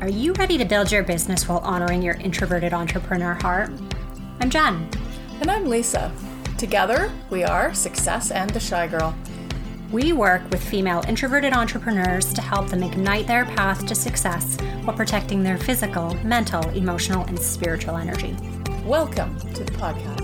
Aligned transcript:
Are 0.00 0.08
you 0.08 0.32
ready 0.32 0.56
to 0.56 0.64
build 0.64 0.90
your 0.90 1.02
business 1.02 1.46
while 1.46 1.58
honoring 1.58 2.00
your 2.00 2.14
introverted 2.14 2.72
entrepreneur 2.72 3.34
heart? 3.34 3.70
I'm 4.40 4.48
Jen. 4.48 4.88
And 5.42 5.50
I'm 5.50 5.68
Lisa. 5.68 6.10
Together, 6.56 7.12
we 7.28 7.44
are 7.44 7.74
Success 7.74 8.30
and 8.30 8.48
the 8.48 8.60
Shy 8.60 8.86
Girl. 8.86 9.14
We 9.92 10.14
work 10.14 10.40
with 10.50 10.64
female 10.64 11.04
introverted 11.06 11.52
entrepreneurs 11.52 12.32
to 12.32 12.40
help 12.40 12.70
them 12.70 12.82
ignite 12.82 13.26
their 13.26 13.44
path 13.44 13.84
to 13.88 13.94
success 13.94 14.56
while 14.84 14.96
protecting 14.96 15.42
their 15.42 15.58
physical, 15.58 16.14
mental, 16.24 16.66
emotional, 16.70 17.26
and 17.26 17.38
spiritual 17.38 17.98
energy. 17.98 18.34
Welcome 18.86 19.38
to 19.52 19.64
the 19.64 19.72
podcast. 19.72 20.19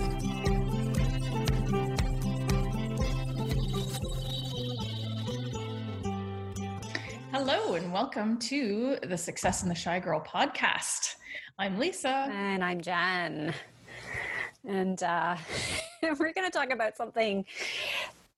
Welcome 8.01 8.37
to 8.37 8.95
the 9.07 9.17
Success 9.17 9.63
and 9.63 9.71
the 9.71 9.75
Shy 9.75 9.99
Girl 9.99 10.23
podcast. 10.23 11.15
I'm 11.57 11.79
Lisa. 11.79 12.29
And 12.31 12.63
I'm 12.63 12.79
Jen. 12.79 13.51
And 14.67 15.01
uh, 15.01 15.35
we're 16.03 16.31
going 16.31 16.45
to 16.45 16.51
talk 16.51 16.69
about 16.69 16.95
something 16.95 17.43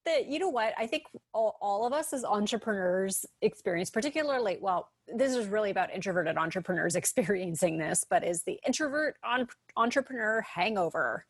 that, 0.05 0.27
you 0.27 0.40
know 0.40 0.48
what, 0.48 0.73
I 0.77 0.88
think 0.88 1.04
all, 1.34 1.58
all 1.62 1.85
of 1.85 1.91
us 1.91 2.13
as 2.13 2.23
entrepreneurs 2.23 3.26
experience, 3.41 3.90
particularly, 3.90 4.59
well, 4.62 4.91
this 5.13 5.35
is 5.35 5.45
really 5.48 5.71
about 5.71 5.94
introverted 5.94 6.38
entrepreneurs 6.38 6.96
experiencing 6.96 7.77
this, 7.77 8.05
but 8.10 8.23
is 8.23 8.44
the 8.44 8.62
introvert 8.66 9.18
on, 9.26 9.46
entrepreneur 9.76 10.40
hangover. 10.40 11.26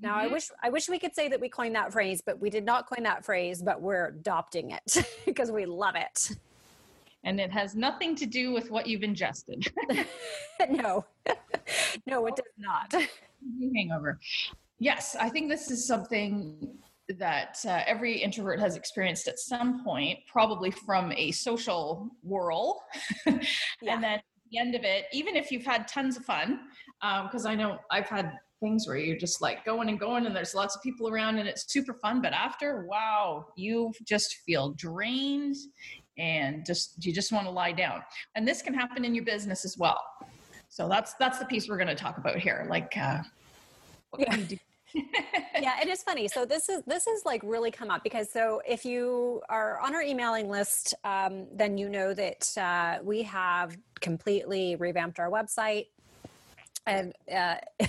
Now, 0.00 0.16
mm-hmm. 0.16 0.18
I 0.18 0.26
wish 0.26 0.48
I 0.60 0.70
wish 0.70 0.88
we 0.88 0.98
could 0.98 1.14
say 1.14 1.28
that 1.28 1.40
we 1.40 1.48
coined 1.48 1.76
that 1.76 1.92
phrase, 1.92 2.20
but 2.20 2.40
we 2.40 2.50
did 2.50 2.64
not 2.64 2.88
coin 2.88 3.04
that 3.04 3.24
phrase, 3.24 3.62
but 3.62 3.80
we're 3.80 4.06
adopting 4.06 4.72
it 4.72 5.06
because 5.24 5.52
we 5.52 5.66
love 5.66 5.94
it 5.94 6.30
and 7.24 7.40
it 7.40 7.50
has 7.50 7.74
nothing 7.74 8.14
to 8.16 8.26
do 8.26 8.52
with 8.52 8.70
what 8.70 8.86
you've 8.86 9.02
ingested. 9.02 9.66
no, 10.70 11.04
no, 12.06 12.26
it 12.26 12.36
does 12.36 12.54
not. 12.58 12.94
Hangover. 13.74 14.18
Yes, 14.78 15.16
I 15.18 15.28
think 15.28 15.50
this 15.50 15.70
is 15.70 15.86
something 15.86 16.78
that 17.18 17.58
uh, 17.66 17.82
every 17.86 18.18
introvert 18.18 18.60
has 18.60 18.76
experienced 18.76 19.26
at 19.28 19.38
some 19.38 19.84
point, 19.84 20.18
probably 20.30 20.70
from 20.70 21.12
a 21.12 21.32
social 21.32 22.08
whirl. 22.22 22.82
yeah. 23.26 23.34
And 23.82 24.02
then 24.02 24.04
at 24.04 24.24
the 24.50 24.58
end 24.58 24.74
of 24.74 24.84
it, 24.84 25.06
even 25.12 25.36
if 25.36 25.50
you've 25.50 25.66
had 25.66 25.88
tons 25.88 26.16
of 26.16 26.24
fun, 26.24 26.60
because 27.00 27.46
um, 27.46 27.50
I 27.50 27.54
know 27.54 27.78
I've 27.90 28.08
had 28.08 28.32
things 28.60 28.86
where 28.86 28.96
you're 28.96 29.16
just 29.16 29.40
like 29.40 29.64
going 29.64 29.88
and 29.88 29.98
going 29.98 30.26
and 30.26 30.36
there's 30.36 30.54
lots 30.54 30.76
of 30.76 30.82
people 30.82 31.08
around 31.08 31.38
and 31.38 31.48
it's 31.48 31.72
super 31.72 31.94
fun 31.94 32.20
but 32.20 32.32
after 32.32 32.84
wow 32.86 33.46
you 33.56 33.90
just 34.04 34.36
feel 34.46 34.72
drained 34.72 35.56
and 36.20 36.64
just 36.66 37.04
you 37.04 37.12
just 37.12 37.32
want 37.32 37.46
to 37.46 37.50
lie 37.50 37.72
down. 37.72 38.02
And 38.36 38.46
this 38.46 38.60
can 38.62 38.74
happen 38.74 39.04
in 39.04 39.14
your 39.14 39.24
business 39.24 39.64
as 39.64 39.78
well. 39.78 40.00
So 40.68 40.88
that's 40.88 41.14
that's 41.14 41.38
the 41.38 41.46
piece 41.46 41.68
we're 41.68 41.78
going 41.78 41.88
to 41.88 41.94
talk 41.94 42.18
about 42.18 42.36
here 42.36 42.66
like 42.68 42.96
uh, 42.96 43.22
yeah. 44.18 44.36
yeah 44.94 45.80
it 45.80 45.88
is 45.88 46.02
funny. 46.02 46.28
So 46.28 46.44
this 46.44 46.68
is 46.68 46.82
this 46.86 47.06
is 47.06 47.24
like 47.24 47.40
really 47.42 47.70
come 47.70 47.90
up 47.90 48.04
because 48.04 48.30
so 48.30 48.60
if 48.68 48.84
you 48.84 49.40
are 49.48 49.80
on 49.80 49.94
our 49.94 50.02
emailing 50.02 50.48
list 50.48 50.94
um, 51.04 51.46
then 51.52 51.78
you 51.78 51.88
know 51.88 52.12
that 52.12 52.56
uh, 52.58 52.98
we 53.02 53.22
have 53.22 53.76
completely 54.00 54.76
revamped 54.76 55.18
our 55.18 55.30
website. 55.30 55.86
And 56.86 57.14
uh, 57.32 57.56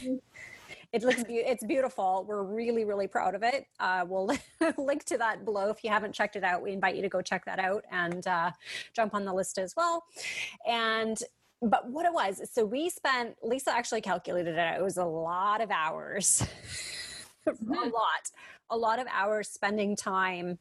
it 0.93 1.03
looks 1.03 1.23
be- 1.23 1.37
it's 1.37 1.63
beautiful. 1.63 2.25
We're 2.27 2.43
really 2.43 2.85
really 2.85 3.07
proud 3.07 3.35
of 3.35 3.43
it. 3.43 3.65
Uh, 3.79 4.05
we'll 4.07 4.29
link 4.77 5.03
to 5.05 5.17
that 5.17 5.45
below 5.45 5.69
if 5.69 5.83
you 5.83 5.89
haven't 5.89 6.13
checked 6.13 6.35
it 6.35 6.43
out. 6.43 6.61
We 6.61 6.71
invite 6.71 6.95
you 6.95 7.01
to 7.01 7.09
go 7.09 7.21
check 7.21 7.45
that 7.45 7.59
out 7.59 7.83
and 7.91 8.25
uh, 8.27 8.51
jump 8.93 9.13
on 9.13 9.25
the 9.25 9.33
list 9.33 9.57
as 9.57 9.75
well. 9.75 10.05
And 10.67 11.21
but 11.61 11.87
what 11.89 12.05
it 12.07 12.13
was 12.13 12.41
so 12.51 12.65
we 12.65 12.89
spent 12.89 13.35
lisa 13.43 13.71
actually 13.71 14.01
calculated 14.01 14.55
it 14.55 14.79
it 14.79 14.81
was 14.81 14.97
a 14.97 15.05
lot 15.05 15.61
of 15.61 15.71
hours. 15.71 16.45
A 17.47 17.51
mm-hmm. 17.51 17.73
lot. 17.73 18.31
A 18.69 18.77
lot 18.77 18.99
of 18.99 19.07
hours 19.11 19.49
spending 19.49 19.95
time 19.95 20.59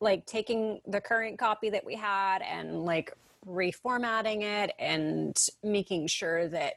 like 0.00 0.26
taking 0.26 0.80
the 0.86 1.00
current 1.00 1.38
copy 1.38 1.70
that 1.70 1.84
we 1.84 1.96
had 1.96 2.42
and 2.42 2.84
like 2.84 3.12
reformatting 3.46 4.42
it 4.42 4.72
and 4.78 5.48
making 5.62 6.06
sure 6.06 6.48
that 6.48 6.74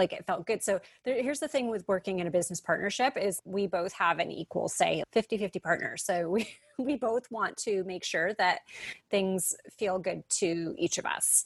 like 0.00 0.14
it 0.14 0.24
felt 0.24 0.46
good. 0.46 0.62
So 0.62 0.80
there, 1.04 1.22
here's 1.22 1.40
the 1.40 1.48
thing 1.48 1.68
with 1.68 1.86
working 1.86 2.20
in 2.20 2.26
a 2.26 2.30
business 2.30 2.58
partnership 2.58 3.18
is 3.18 3.42
we 3.44 3.66
both 3.66 3.92
have 3.92 4.18
an 4.18 4.30
equal 4.30 4.68
say 4.68 5.04
50-50 5.14 5.62
partners 5.62 6.02
so 6.02 6.28
we 6.36 6.48
we 6.78 6.96
both 6.96 7.30
want 7.30 7.58
to 7.58 7.84
make 7.84 8.02
sure 8.02 8.32
that 8.34 8.60
things 9.10 9.54
feel 9.76 9.98
good 9.98 10.26
to 10.30 10.74
each 10.78 10.96
of 10.96 11.04
us. 11.04 11.44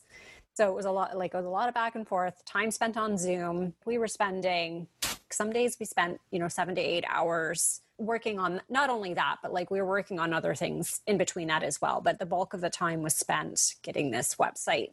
So 0.55 0.69
it 0.69 0.75
was 0.75 0.85
a 0.85 0.93
lot 0.93 1.19
like 1.19 1.35
it 1.35 1.37
was 1.37 1.47
a 1.47 1.51
lot 1.51 1.69
of 1.69 1.75
back 1.75 1.97
and 1.97 2.07
forth 2.07 2.45
time 2.45 2.71
spent 2.71 2.97
on 2.97 3.19
zoom. 3.19 3.75
We 3.85 3.99
were 3.99 4.07
spending 4.07 4.87
some 5.31 5.53
days 5.53 5.77
we 5.81 5.87
spent 5.87 6.21
you 6.31 6.39
know 6.39 6.47
seven 6.47 6.77
to 6.77 6.81
eight 6.81 7.05
hours 7.09 7.81
working 7.99 8.39
on 8.39 8.61
not 8.69 8.89
only 8.89 9.15
that 9.15 9.37
but 9.43 9.53
like 9.53 9.71
we 9.71 9.81
were 9.81 9.89
working 9.89 10.21
on 10.21 10.33
other 10.33 10.55
things 10.55 11.01
in 11.09 11.19
between 11.19 11.49
that 11.49 11.65
as 11.65 11.83
well. 11.83 12.01
But 12.01 12.21
the 12.21 12.27
bulk 12.27 12.55
of 12.55 12.61
the 12.61 12.71
time 12.71 13.03
was 13.03 13.15
spent 13.15 13.75
getting 13.83 14.13
this 14.13 14.37
website 14.37 14.91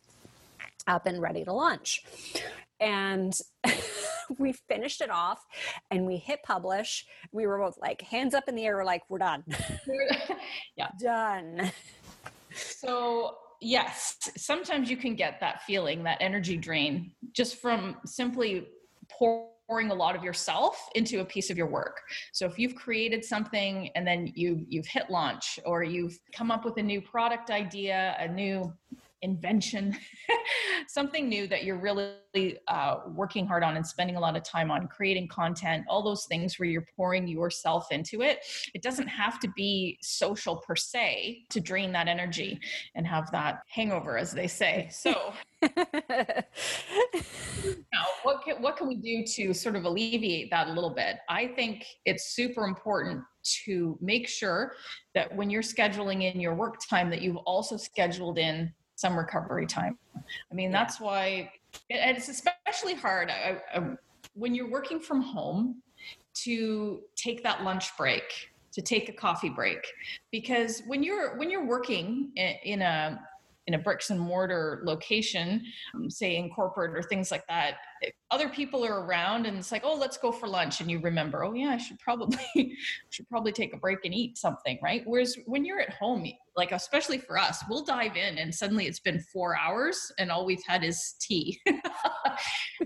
up 0.88 1.06
and 1.06 1.22
ready 1.22 1.44
to 1.46 1.54
launch 1.54 2.04
and 2.81 3.34
we 4.38 4.53
finished 4.53 5.02
it 5.02 5.09
off 5.09 5.40
and 5.92 6.06
we 6.06 6.18
hit 6.18 6.40
publish. 6.44 7.06
We 7.31 7.47
were 7.47 7.59
both 7.59 7.78
like 7.81 8.02
hands 8.02 8.34
up 8.34 8.46
in 8.47 8.56
the 8.56 8.66
air. 8.66 8.75
We're 8.75 8.84
like 8.84 9.03
we're 9.09 9.19
done. 9.19 9.44
Yeah. 10.75 10.88
Done. 11.00 11.72
So 12.53 13.38
yes 13.64 14.18
sometimes 14.38 14.90
you 14.90 14.97
can 14.97 15.16
get 15.16 15.40
that 15.40 15.62
feeling 15.64 16.03
that 16.03 16.18
energy 16.20 16.58
drain 16.58 17.12
just 17.31 17.58
from 17.58 17.96
simply 18.06 18.68
pouring 19.08 19.91
a 19.91 19.94
lot 19.94 20.16
of 20.16 20.24
yourself 20.24 20.90
into 20.96 21.22
a 21.22 21.25
piece 21.25 21.52
of 21.52 21.58
your 21.58 21.68
work. 21.68 22.02
So 22.34 22.47
if 22.47 22.58
you've 22.58 22.74
created 22.74 23.24
something 23.24 23.90
and 23.96 24.06
then 24.08 24.31
you 24.36 24.66
you've 24.68 24.88
hit 24.88 25.09
launch 25.09 25.59
or 25.64 25.84
you've 25.84 26.18
come 26.34 26.50
up 26.50 26.66
with 26.66 26.78
a 26.78 26.84
new 26.84 27.02
product 27.02 27.52
idea 27.52 28.16
a 28.20 28.28
new 28.28 28.74
invention, 29.22 29.96
something 30.88 31.30
new 31.30 31.48
that 31.48 31.64
you're 31.64 31.80
really 31.80 32.58
uh, 32.68 32.98
working 33.08 33.46
hard 33.46 33.64
on 33.64 33.76
and 33.76 33.86
spending 33.86 34.16
a 34.16 34.20
lot 34.20 34.36
of 34.36 34.44
time 34.44 34.72
on, 34.72 34.88
creating 34.88 35.28
content, 35.28 35.86
all 35.88 36.04
those 36.04 36.26
things 36.26 36.58
where 36.58 36.68
you're 36.68 36.86
pouring 36.96 37.28
yourself 37.28 37.92
into 37.92 38.22
it. 38.22 38.40
It 38.74 38.82
doesn't 38.82 39.08
have 39.08 39.40
to 39.42 39.50
be 39.56 39.98
social 40.02 40.58
per 40.58 40.76
se 40.76 41.46
to 41.50 41.59
drain 41.59 41.92
that 41.94 42.08
energy 42.08 42.59
and 42.96 43.06
have 43.06 43.32
that 43.32 43.59
hangover, 43.68 44.18
as 44.18 44.32
they 44.32 44.48
say. 44.48 44.90
So, 44.92 45.34
now, 45.62 45.70
what 48.24 48.44
can, 48.44 48.62
what 48.62 48.78
can 48.78 48.88
we 48.88 48.96
do 48.96 49.24
to 49.36 49.53
sort 49.53 49.76
of 49.76 49.86
alleviate 49.86 50.50
that 50.52 50.68
a 50.68 50.74
little 50.74 50.90
bit? 50.90 51.18
I 51.30 51.48
think 51.48 51.86
it's 52.06 52.36
super 52.36 52.66
important 52.66 53.24
to 53.66 53.98
make 54.02 54.28
sure 54.28 54.74
that 55.16 55.36
when 55.36 55.50
you're 55.50 55.62
scheduling 55.62 56.32
in 56.32 56.40
your 56.40 56.53
work 56.53 56.76
time 56.88 57.09
that 57.09 57.22
you've 57.22 57.38
also 57.38 57.78
scheduled 57.78 58.38
in 58.38 58.72
some 59.02 59.18
recovery 59.18 59.66
time. 59.66 59.98
I 60.16 60.54
mean, 60.54 60.72
yeah. 60.72 60.84
that's 60.84 61.00
why, 61.02 61.52
and 61.90 62.16
it's 62.16 62.30
especially 62.30 62.94
hard 62.94 63.32
I, 63.32 63.58
I, 63.74 63.78
um, 63.78 63.98
when 64.36 64.54
you're 64.54 64.70
working 64.70 65.00
from 65.00 65.22
home 65.22 65.82
to 66.34 67.02
take 67.16 67.44
that 67.44 67.64
lunch 67.64 67.98
break 67.98 68.52
to 68.72 68.82
take 68.82 69.10
a 69.10 69.12
coffee 69.12 69.50
break 69.50 69.86
because 70.32 70.82
when 70.88 71.04
you're 71.04 71.38
when 71.38 71.52
you're 71.52 71.66
working 71.66 72.32
in, 72.38 72.56
in 72.64 72.82
a 72.82 73.20
in 73.72 73.80
a 73.80 73.84
bricks 73.84 74.09
and 74.09 74.20
mortar 74.20 74.82
location, 74.86 75.64
um, 75.96 76.09
say 76.09 76.36
in 76.36 76.50
corporate 76.50 76.98
or 76.98 77.02
things 77.02 77.32
like 77.32 77.48
that, 77.48 77.76
other 78.32 78.50
people 78.50 78.86
are 78.86 79.06
around 79.06 79.46
and 79.46 79.58
it's 79.58 79.72
like, 79.72 79.84
oh, 79.86 79.96
let's 79.96 80.18
go 80.18 80.32
for 80.32 80.48
lunch, 80.48 80.82
and 80.82 80.92
you 80.92 81.00
remember, 81.00 81.46
oh 81.46 81.54
yeah, 81.54 81.70
I 81.70 81.78
should 81.78 82.00
probably 82.00 82.40
should 83.09 83.30
probably 83.30 83.54
take 83.54 83.74
a 83.74 83.78
break 83.78 84.00
and 84.04 84.14
eat 84.14 84.38
something, 84.38 84.78
right? 84.84 85.04
Whereas 85.06 85.38
when 85.46 85.64
you're 85.64 85.80
at 85.80 85.94
home, 85.94 86.26
like 86.58 86.74
especially 86.74 87.18
for 87.18 87.38
us, 87.38 87.64
we'll 87.70 87.85
dive 87.85 88.18
in 88.18 88.38
and 88.38 88.53
suddenly 88.53 88.88
it's 88.88 89.00
been 89.00 89.22
four 89.32 89.58
hours 89.58 90.12
and 90.20 90.32
all 90.32 90.46
we've 90.46 90.64
had 90.68 90.84
is 90.84 91.16
tea, 91.22 91.59
and 91.66 91.79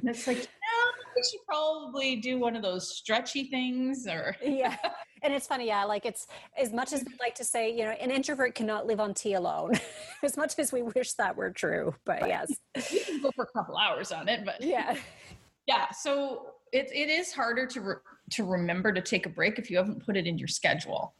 it's 0.04 0.28
like, 0.28 0.38
yeah, 0.38 0.92
we 1.16 1.24
should 1.24 1.46
probably 1.48 2.18
do 2.18 2.38
one 2.38 2.56
of 2.56 2.62
those 2.62 2.96
stretchy 2.96 3.46
things, 3.50 4.06
or 4.08 4.36
yeah 4.44 4.78
and 5.26 5.34
it's 5.34 5.48
funny, 5.48 5.68
yeah. 5.68 5.84
Like 5.84 6.06
it's 6.06 6.28
as 6.58 6.72
much 6.72 6.94
as 6.94 7.04
we'd 7.04 7.20
like 7.20 7.36
to 7.36 7.44
say, 7.44 7.72
you 7.72 7.84
know, 7.84 7.92
an 7.92 8.12
introvert 8.12 8.56
cannot 8.56 8.86
live 8.86 9.00
on 9.00 9.14
tea 9.14 9.34
alone. 9.34 9.74
as 10.24 10.38
much 10.38 10.54
as 10.58 10.72
we 10.72 10.84
wish 10.84 11.14
that 11.14 11.36
were 11.36 11.52
true, 11.52 11.94
but 12.06 12.22
right. 12.22 12.30
yes, 12.30 12.92
we 12.92 13.00
can 13.00 13.22
go 13.22 13.32
for 13.36 13.44
a 13.44 13.58
couple 13.58 13.78
hours 13.78 14.12
on 14.12 14.30
it. 14.30 14.46
But 14.46 14.62
yeah, 14.62 14.96
yeah. 15.68 15.92
So 15.92 16.54
it 16.72 16.90
it 16.94 17.10
is 17.10 17.34
harder 17.34 17.66
to. 17.68 17.82
Re- 17.82 17.96
to 18.32 18.44
remember 18.44 18.92
to 18.92 19.02
take 19.02 19.28
a 19.28 19.30
break 19.30 19.60
if 19.60 19.70
you 19.70 19.78
haven't 19.78 20.04
put 20.04 20.18
it 20.18 20.26
in 20.26 20.36
your 20.36 20.48
schedule. 20.48 21.14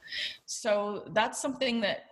So 0.48 1.08
that's 1.14 1.40
something 1.40 1.80
that 1.82 2.06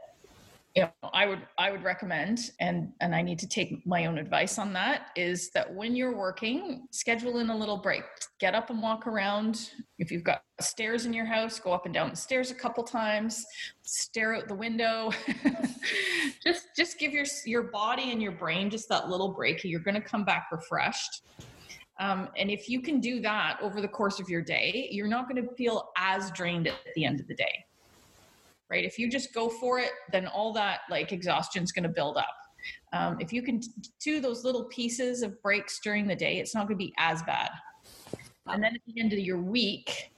you 0.75 0.81
know 0.81 0.91
i 1.13 1.25
would 1.25 1.41
i 1.57 1.71
would 1.71 1.83
recommend 1.83 2.51
and 2.59 2.91
and 2.99 3.13
i 3.13 3.21
need 3.21 3.37
to 3.37 3.47
take 3.47 3.85
my 3.85 4.05
own 4.05 4.17
advice 4.17 4.57
on 4.57 4.73
that 4.73 5.07
is 5.15 5.51
that 5.51 5.71
when 5.73 5.95
you're 5.95 6.15
working 6.15 6.87
schedule 6.91 7.39
in 7.39 7.49
a 7.49 7.57
little 7.57 7.77
break. 7.77 8.03
Get 8.39 8.55
up 8.55 8.69
and 8.69 8.81
walk 8.81 9.07
around. 9.07 9.71
If 9.97 10.11
you've 10.11 10.23
got 10.23 10.43
stairs 10.59 11.05
in 11.05 11.13
your 11.13 11.25
house 11.25 11.59
go 11.59 11.71
up 11.71 11.85
and 11.85 11.93
down 11.93 12.09
the 12.09 12.15
stairs 12.15 12.51
a 12.51 12.55
couple 12.55 12.83
times. 12.83 13.45
Stare 13.83 14.35
out 14.35 14.47
the 14.47 14.55
window. 14.55 15.11
Just 16.43 16.67
just 16.75 16.99
give 16.99 17.13
your 17.13 17.25
your 17.45 17.63
body 17.63 18.11
and 18.11 18.21
your 18.21 18.33
brain 18.33 18.69
just 18.69 18.89
that 18.89 19.07
little 19.07 19.29
break. 19.29 19.63
You're 19.63 19.79
going 19.79 19.95
to 19.95 20.01
come 20.01 20.25
back 20.25 20.47
refreshed. 20.51 21.23
Um, 21.99 22.29
and 22.37 22.49
if 22.49 22.67
you 22.67 22.81
can 22.81 22.99
do 22.99 23.21
that 23.21 23.59
over 23.61 23.79
the 23.79 23.87
course 23.87 24.19
of 24.19 24.27
your 24.27 24.41
day 24.41 24.89
you're 24.91 25.07
not 25.07 25.29
going 25.29 25.41
to 25.45 25.53
feel 25.53 25.91
as 25.95 26.31
drained 26.31 26.67
at 26.67 26.73
the 26.95 27.05
end 27.05 27.19
of 27.19 27.27
the 27.27 27.35
day 27.35 27.63
right? 28.73 28.83
If 28.83 28.97
you 28.97 29.07
just 29.07 29.35
go 29.35 29.49
for 29.49 29.77
it, 29.77 29.91
then 30.11 30.25
all 30.25 30.51
that 30.53 30.79
like 30.89 31.11
exhaustion 31.11 31.61
is 31.61 31.71
going 31.71 31.83
to 31.83 31.89
build 31.89 32.17
up. 32.17 32.35
Um, 32.91 33.17
if 33.19 33.31
you 33.31 33.43
can 33.43 33.61
do 34.03 34.19
those 34.19 34.43
little 34.43 34.65
pieces 34.65 35.21
of 35.21 35.39
breaks 35.43 35.79
during 35.79 36.07
the 36.07 36.15
day, 36.15 36.39
it's 36.39 36.55
not 36.55 36.67
going 36.67 36.79
to 36.79 36.83
be 36.83 36.91
as 36.97 37.21
bad. 37.21 37.51
And 38.47 38.63
then 38.63 38.73
at 38.73 38.81
the 38.87 38.99
end 38.99 39.13
of 39.13 39.19
your 39.19 39.39
week, 39.39 40.11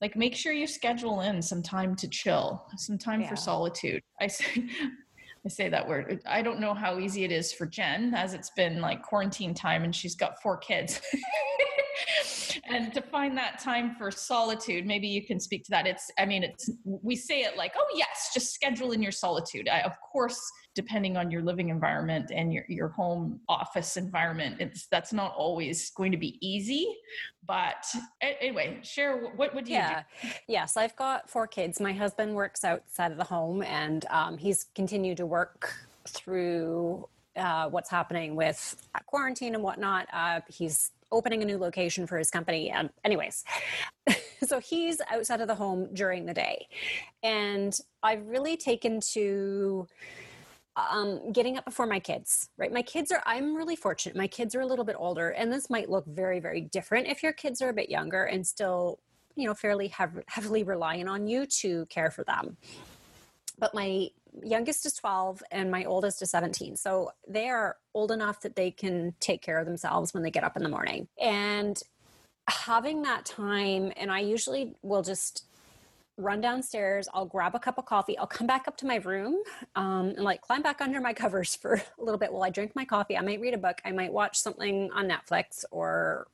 like 0.00 0.16
make 0.16 0.34
sure 0.34 0.52
you 0.52 0.66
schedule 0.66 1.20
in 1.20 1.40
some 1.40 1.62
time 1.62 1.94
to 1.96 2.08
chill, 2.08 2.64
some 2.76 2.98
time 2.98 3.20
yeah. 3.20 3.28
for 3.28 3.36
solitude. 3.36 4.02
I 4.20 4.26
say, 4.26 4.66
I 5.46 5.48
say 5.48 5.68
that 5.68 5.88
word. 5.88 6.20
I 6.26 6.42
don't 6.42 6.58
know 6.58 6.74
how 6.74 6.98
easy 6.98 7.22
it 7.22 7.30
is 7.30 7.52
for 7.52 7.66
Jen, 7.66 8.12
as 8.12 8.34
it's 8.34 8.50
been 8.50 8.80
like 8.80 9.02
quarantine 9.02 9.54
time 9.54 9.84
and 9.84 9.94
she's 9.94 10.16
got 10.16 10.42
four 10.42 10.56
kids. 10.56 11.00
and 12.64 12.92
to 12.94 13.02
find 13.02 13.36
that 13.36 13.58
time 13.58 13.94
for 13.96 14.10
solitude 14.10 14.86
maybe 14.86 15.08
you 15.08 15.24
can 15.24 15.40
speak 15.40 15.64
to 15.64 15.70
that. 15.70 15.86
It's 15.86 16.10
i 16.18 16.24
mean 16.24 16.42
it's 16.42 16.70
we 16.84 17.16
say 17.16 17.42
it 17.42 17.56
like 17.56 17.72
oh 17.76 17.86
yes 17.94 18.30
just 18.32 18.52
schedule 18.54 18.92
in 18.92 19.02
your 19.02 19.12
solitude. 19.12 19.68
I, 19.68 19.80
of 19.80 19.92
course 20.00 20.40
depending 20.74 21.16
on 21.18 21.30
your 21.30 21.42
living 21.42 21.68
environment 21.68 22.30
and 22.34 22.52
your, 22.52 22.64
your 22.68 22.88
home 22.88 23.40
office 23.48 23.96
environment 23.96 24.56
it's 24.60 24.86
that's 24.86 25.12
not 25.12 25.34
always 25.36 25.90
going 25.90 26.12
to 26.12 26.18
be 26.18 26.38
easy 26.46 26.96
but 27.46 27.84
anyway 28.20 28.78
share 28.82 29.32
what 29.36 29.54
would 29.54 29.68
you 29.68 29.74
yeah. 29.74 30.02
Do? 30.22 30.28
yes 30.48 30.76
i've 30.76 30.96
got 30.96 31.28
four 31.28 31.46
kids. 31.46 31.80
My 31.80 31.92
husband 31.92 32.34
works 32.34 32.64
outside 32.64 33.12
of 33.12 33.18
the 33.18 33.24
home 33.24 33.62
and 33.62 34.04
um, 34.10 34.38
he's 34.38 34.66
continued 34.74 35.16
to 35.18 35.26
work 35.26 35.74
through 36.06 37.08
uh, 37.36 37.68
what's 37.68 37.90
happening 37.90 38.36
with 38.36 38.76
quarantine 39.06 39.54
and 39.54 39.62
whatnot. 39.62 40.06
Uh, 40.12 40.40
he's 40.48 40.90
opening 41.10 41.42
a 41.42 41.44
new 41.44 41.58
location 41.58 42.06
for 42.06 42.18
his 42.18 42.30
company. 42.30 42.70
And, 42.70 42.90
anyways, 43.04 43.44
so 44.44 44.58
he's 44.58 45.00
outside 45.10 45.40
of 45.40 45.48
the 45.48 45.54
home 45.54 45.88
during 45.92 46.26
the 46.26 46.34
day. 46.34 46.66
And 47.22 47.78
I've 48.02 48.26
really 48.26 48.56
taken 48.56 49.00
to 49.12 49.86
um, 50.76 51.32
getting 51.32 51.58
up 51.58 51.64
before 51.64 51.86
my 51.86 52.00
kids, 52.00 52.48
right? 52.56 52.72
My 52.72 52.82
kids 52.82 53.12
are, 53.12 53.22
I'm 53.26 53.54
really 53.54 53.76
fortunate. 53.76 54.16
My 54.16 54.26
kids 54.26 54.54
are 54.54 54.60
a 54.60 54.66
little 54.66 54.84
bit 54.84 54.96
older, 54.98 55.30
and 55.30 55.52
this 55.52 55.68
might 55.68 55.90
look 55.90 56.06
very, 56.06 56.40
very 56.40 56.62
different 56.62 57.08
if 57.08 57.22
your 57.22 57.32
kids 57.32 57.60
are 57.60 57.68
a 57.68 57.74
bit 57.74 57.90
younger 57.90 58.24
and 58.24 58.46
still, 58.46 58.98
you 59.36 59.46
know, 59.46 59.54
fairly 59.54 59.92
heavily 60.28 60.62
relying 60.62 61.08
on 61.08 61.26
you 61.26 61.46
to 61.46 61.86
care 61.86 62.10
for 62.10 62.24
them. 62.24 62.56
But 63.62 63.74
my 63.74 64.08
youngest 64.42 64.84
is 64.86 64.94
12 64.94 65.40
and 65.52 65.70
my 65.70 65.84
oldest 65.84 66.20
is 66.20 66.30
17. 66.30 66.76
So 66.76 67.12
they 67.28 67.48
are 67.48 67.76
old 67.94 68.10
enough 68.10 68.40
that 68.40 68.56
they 68.56 68.72
can 68.72 69.14
take 69.20 69.40
care 69.40 69.56
of 69.60 69.66
themselves 69.66 70.12
when 70.12 70.24
they 70.24 70.32
get 70.32 70.42
up 70.42 70.56
in 70.56 70.64
the 70.64 70.68
morning. 70.68 71.06
And 71.16 71.80
having 72.48 73.02
that 73.02 73.24
time, 73.24 73.92
and 73.96 74.10
I 74.10 74.18
usually 74.18 74.74
will 74.82 75.02
just 75.02 75.44
run 76.18 76.42
downstairs 76.42 77.08
i'll 77.14 77.24
grab 77.24 77.54
a 77.54 77.58
cup 77.58 77.78
of 77.78 77.86
coffee 77.86 78.18
i'll 78.18 78.26
come 78.26 78.46
back 78.46 78.68
up 78.68 78.76
to 78.76 78.84
my 78.84 78.96
room 78.96 79.34
um, 79.76 80.08
and 80.08 80.18
like 80.18 80.42
climb 80.42 80.60
back 80.60 80.82
under 80.82 81.00
my 81.00 81.12
covers 81.22 81.56
for 81.56 81.82
a 81.98 82.04
little 82.04 82.18
bit 82.18 82.30
while 82.30 82.42
i 82.42 82.50
drink 82.50 82.70
my 82.76 82.84
coffee 82.84 83.16
i 83.16 83.22
might 83.22 83.40
read 83.40 83.54
a 83.54 83.58
book 83.58 83.80
i 83.86 83.90
might 83.90 84.12
watch 84.12 84.38
something 84.38 84.90
on 84.92 85.08
netflix 85.08 85.64
or 85.70 86.28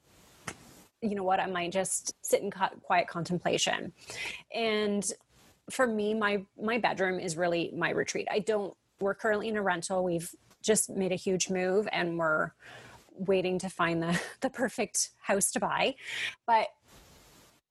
you 1.00 1.14
know 1.14 1.22
what 1.22 1.38
i 1.38 1.46
might 1.46 1.70
just 1.70 2.12
sit 2.26 2.42
in 2.42 2.50
quiet 2.50 3.06
contemplation 3.06 3.92
and 4.52 5.12
for 5.70 5.86
me 5.86 6.14
my 6.14 6.44
my 6.60 6.78
bedroom 6.78 7.18
is 7.20 7.36
really 7.36 7.72
my 7.76 7.90
retreat. 7.90 8.28
I 8.30 8.40
don't 8.40 8.74
we're 9.00 9.14
currently 9.14 9.48
in 9.48 9.56
a 9.56 9.62
rental. 9.62 10.02
We've 10.02 10.34
just 10.62 10.90
made 10.90 11.12
a 11.12 11.16
huge 11.16 11.50
move 11.50 11.88
and 11.92 12.18
we're 12.18 12.52
waiting 13.12 13.58
to 13.60 13.68
find 13.68 14.02
the 14.02 14.20
the 14.40 14.50
perfect 14.50 15.10
house 15.20 15.50
to 15.52 15.60
buy. 15.60 15.94
But 16.46 16.68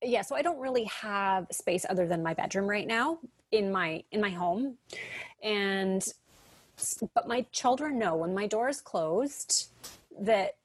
yeah 0.04 0.22
so 0.22 0.36
i 0.36 0.44
don't 0.44 0.60
really 0.60 0.84
have 0.84 1.48
space 1.50 1.84
other 1.90 2.06
than 2.06 2.22
my 2.22 2.32
bedroom 2.32 2.68
right 2.68 2.86
now 2.86 3.18
in 3.52 3.72
my 3.72 4.04
in 4.12 4.22
my 4.22 4.30
home. 4.30 4.78
And 5.44 6.06
but 7.14 7.28
my 7.28 7.46
children 7.52 7.98
know 7.98 8.16
when 8.16 8.34
my 8.34 8.48
door 8.48 8.70
is 8.70 8.82
closed 8.82 9.70
that 10.20 10.56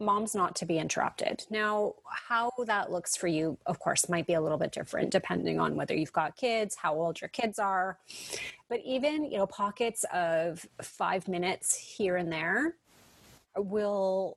mom's 0.00 0.34
not 0.34 0.54
to 0.56 0.66
be 0.66 0.78
interrupted. 0.78 1.44
Now, 1.50 1.94
how 2.06 2.52
that 2.66 2.90
looks 2.90 3.16
for 3.16 3.26
you, 3.26 3.58
of 3.66 3.78
course, 3.78 4.08
might 4.08 4.26
be 4.26 4.34
a 4.34 4.40
little 4.40 4.58
bit 4.58 4.72
different 4.72 5.10
depending 5.10 5.58
on 5.58 5.74
whether 5.74 5.94
you've 5.94 6.12
got 6.12 6.36
kids, 6.36 6.76
how 6.76 6.94
old 6.94 7.20
your 7.20 7.28
kids 7.28 7.58
are. 7.58 7.98
But 8.68 8.80
even, 8.84 9.24
you 9.24 9.38
know, 9.38 9.46
pockets 9.46 10.04
of 10.12 10.66
five 10.82 11.26
minutes 11.26 11.74
here 11.74 12.16
and 12.16 12.32
there 12.32 12.76
will 13.56 14.36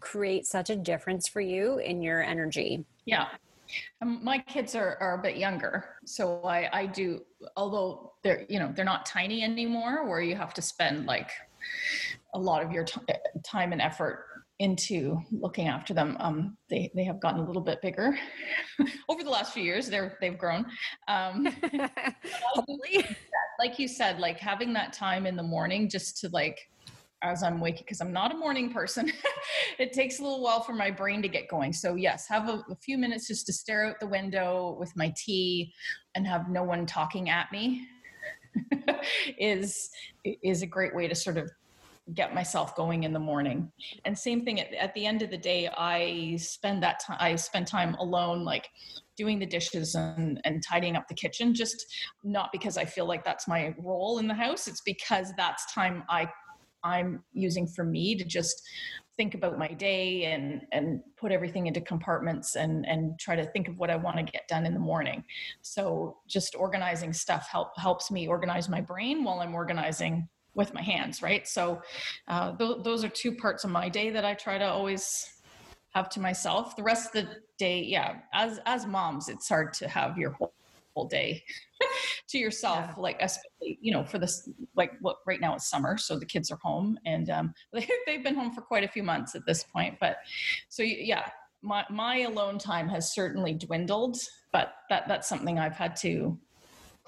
create 0.00 0.46
such 0.46 0.70
a 0.70 0.76
difference 0.76 1.28
for 1.28 1.40
you 1.40 1.78
in 1.78 2.02
your 2.02 2.22
energy. 2.22 2.84
Yeah. 3.04 3.28
Um, 4.02 4.20
my 4.22 4.38
kids 4.38 4.74
are, 4.74 4.96
are 5.00 5.18
a 5.18 5.22
bit 5.22 5.36
younger. 5.36 5.96
So 6.04 6.40
I, 6.44 6.68
I 6.72 6.86
do, 6.86 7.22
although 7.56 8.12
they're, 8.22 8.44
you 8.48 8.58
know, 8.58 8.72
they're 8.74 8.84
not 8.84 9.06
tiny 9.06 9.42
anymore 9.42 10.08
where 10.08 10.20
you 10.20 10.36
have 10.36 10.54
to 10.54 10.62
spend 10.62 11.06
like 11.06 11.30
a 12.34 12.38
lot 12.38 12.62
of 12.62 12.72
your 12.72 12.84
t- 12.84 13.00
time 13.44 13.72
and 13.72 13.80
effort 13.80 14.24
into 14.58 15.20
looking 15.30 15.68
after 15.68 15.92
them. 15.92 16.16
Um, 16.20 16.56
they 16.70 16.90
they 16.94 17.04
have 17.04 17.20
gotten 17.20 17.40
a 17.40 17.46
little 17.46 17.62
bit 17.62 17.82
bigger 17.82 18.18
over 19.08 19.22
the 19.22 19.30
last 19.30 19.52
few 19.52 19.62
years. 19.62 19.88
They're 19.88 20.16
they've 20.20 20.38
grown. 20.38 20.66
Um, 21.08 21.48
like 23.58 23.78
you 23.78 23.88
said, 23.88 24.18
like 24.18 24.38
having 24.38 24.72
that 24.74 24.92
time 24.92 25.26
in 25.26 25.36
the 25.36 25.42
morning 25.42 25.88
just 25.88 26.18
to 26.20 26.28
like 26.30 26.58
as 27.22 27.42
I'm 27.42 27.60
waking 27.60 27.84
because 27.84 28.00
I'm 28.00 28.12
not 28.12 28.32
a 28.32 28.36
morning 28.36 28.72
person. 28.72 29.10
it 29.78 29.92
takes 29.92 30.18
a 30.18 30.22
little 30.22 30.42
while 30.42 30.60
for 30.60 30.74
my 30.74 30.90
brain 30.90 31.22
to 31.22 31.28
get 31.28 31.48
going. 31.48 31.72
So 31.72 31.94
yes, 31.94 32.28
have 32.28 32.48
a, 32.48 32.62
a 32.70 32.76
few 32.76 32.98
minutes 32.98 33.26
just 33.26 33.46
to 33.46 33.52
stare 33.52 33.86
out 33.86 34.00
the 34.00 34.06
window 34.06 34.76
with 34.78 34.94
my 34.96 35.12
tea 35.16 35.72
and 36.14 36.26
have 36.26 36.48
no 36.48 36.62
one 36.62 36.86
talking 36.86 37.30
at 37.30 37.50
me 37.52 37.86
is 39.38 39.90
is 40.24 40.62
a 40.62 40.66
great 40.66 40.94
way 40.94 41.06
to 41.06 41.14
sort 41.14 41.36
of 41.36 41.50
get 42.14 42.34
myself 42.34 42.76
going 42.76 43.02
in 43.02 43.12
the 43.12 43.18
morning 43.18 43.70
and 44.04 44.16
same 44.16 44.44
thing 44.44 44.60
at, 44.60 44.72
at 44.74 44.94
the 44.94 45.04
end 45.04 45.22
of 45.22 45.30
the 45.30 45.36
day 45.36 45.68
i 45.76 46.36
spend 46.36 46.82
that 46.82 47.00
time 47.00 47.16
i 47.20 47.34
spend 47.34 47.66
time 47.66 47.94
alone 47.94 48.44
like 48.44 48.68
doing 49.16 49.38
the 49.38 49.46
dishes 49.46 49.94
and, 49.94 50.40
and 50.44 50.62
tidying 50.62 50.94
up 50.94 51.08
the 51.08 51.14
kitchen 51.14 51.52
just 51.52 51.86
not 52.22 52.52
because 52.52 52.76
i 52.76 52.84
feel 52.84 53.06
like 53.06 53.24
that's 53.24 53.48
my 53.48 53.74
role 53.78 54.18
in 54.18 54.28
the 54.28 54.34
house 54.34 54.68
it's 54.68 54.82
because 54.82 55.32
that's 55.36 55.72
time 55.74 56.04
i 56.08 56.28
i'm 56.84 57.24
using 57.32 57.66
for 57.66 57.84
me 57.84 58.14
to 58.14 58.24
just 58.24 58.62
think 59.16 59.34
about 59.34 59.58
my 59.58 59.68
day 59.68 60.24
and 60.24 60.62
and 60.72 61.00
put 61.16 61.32
everything 61.32 61.66
into 61.66 61.80
compartments 61.80 62.54
and 62.54 62.86
and 62.86 63.18
try 63.18 63.34
to 63.34 63.46
think 63.46 63.66
of 63.66 63.78
what 63.78 63.90
I 63.90 63.96
want 63.96 64.18
to 64.18 64.22
get 64.22 64.46
done 64.46 64.66
in 64.66 64.74
the 64.74 64.80
morning. 64.80 65.24
So 65.62 66.18
just 66.28 66.54
organizing 66.54 67.12
stuff 67.12 67.48
help 67.50 67.70
helps 67.78 68.10
me 68.10 68.28
organize 68.28 68.68
my 68.68 68.80
brain 68.80 69.24
while 69.24 69.40
I'm 69.40 69.54
organizing 69.54 70.28
with 70.56 70.74
my 70.74 70.82
hands, 70.82 71.22
right? 71.22 71.46
So 71.46 71.80
uh, 72.26 72.56
th- 72.56 72.78
those 72.82 73.04
are 73.04 73.08
two 73.08 73.36
parts 73.36 73.62
of 73.62 73.70
my 73.70 73.88
day 73.88 74.10
that 74.10 74.24
I 74.24 74.34
try 74.34 74.58
to 74.58 74.64
always 74.64 75.30
have 75.94 76.08
to 76.10 76.20
myself. 76.20 76.74
The 76.74 76.82
rest 76.82 77.14
of 77.14 77.24
the 77.24 77.36
day, 77.58 77.82
yeah, 77.82 78.16
as 78.34 78.58
as 78.66 78.86
moms, 78.86 79.28
it's 79.28 79.48
hard 79.48 79.72
to 79.74 79.88
have 79.88 80.18
your 80.18 80.32
whole, 80.32 80.54
whole 80.94 81.06
day 81.06 81.44
to 82.28 82.38
yourself. 82.38 82.86
Yeah. 82.88 82.94
Like 83.00 83.18
especially, 83.20 83.78
you 83.80 83.92
know, 83.92 84.04
for 84.04 84.18
this, 84.18 84.48
like 84.74 84.92
what 85.00 85.18
right 85.26 85.40
now 85.40 85.54
it's 85.54 85.68
summer, 85.68 85.96
so 85.98 86.18
the 86.18 86.26
kids 86.26 86.50
are 86.50 86.58
home, 86.62 86.98
and 87.04 87.30
um, 87.30 87.54
they, 87.72 87.86
they've 88.06 88.24
been 88.24 88.34
home 88.34 88.52
for 88.52 88.62
quite 88.62 88.82
a 88.82 88.88
few 88.88 89.02
months 89.02 89.34
at 89.34 89.46
this 89.46 89.62
point. 89.62 89.98
But 90.00 90.16
so 90.68 90.82
yeah, 90.82 91.28
my 91.62 91.84
my 91.90 92.18
alone 92.20 92.58
time 92.58 92.88
has 92.88 93.14
certainly 93.14 93.52
dwindled, 93.52 94.16
but 94.52 94.74
that 94.88 95.06
that's 95.06 95.28
something 95.28 95.58
I've 95.58 95.76
had 95.76 95.96
to 95.96 96.38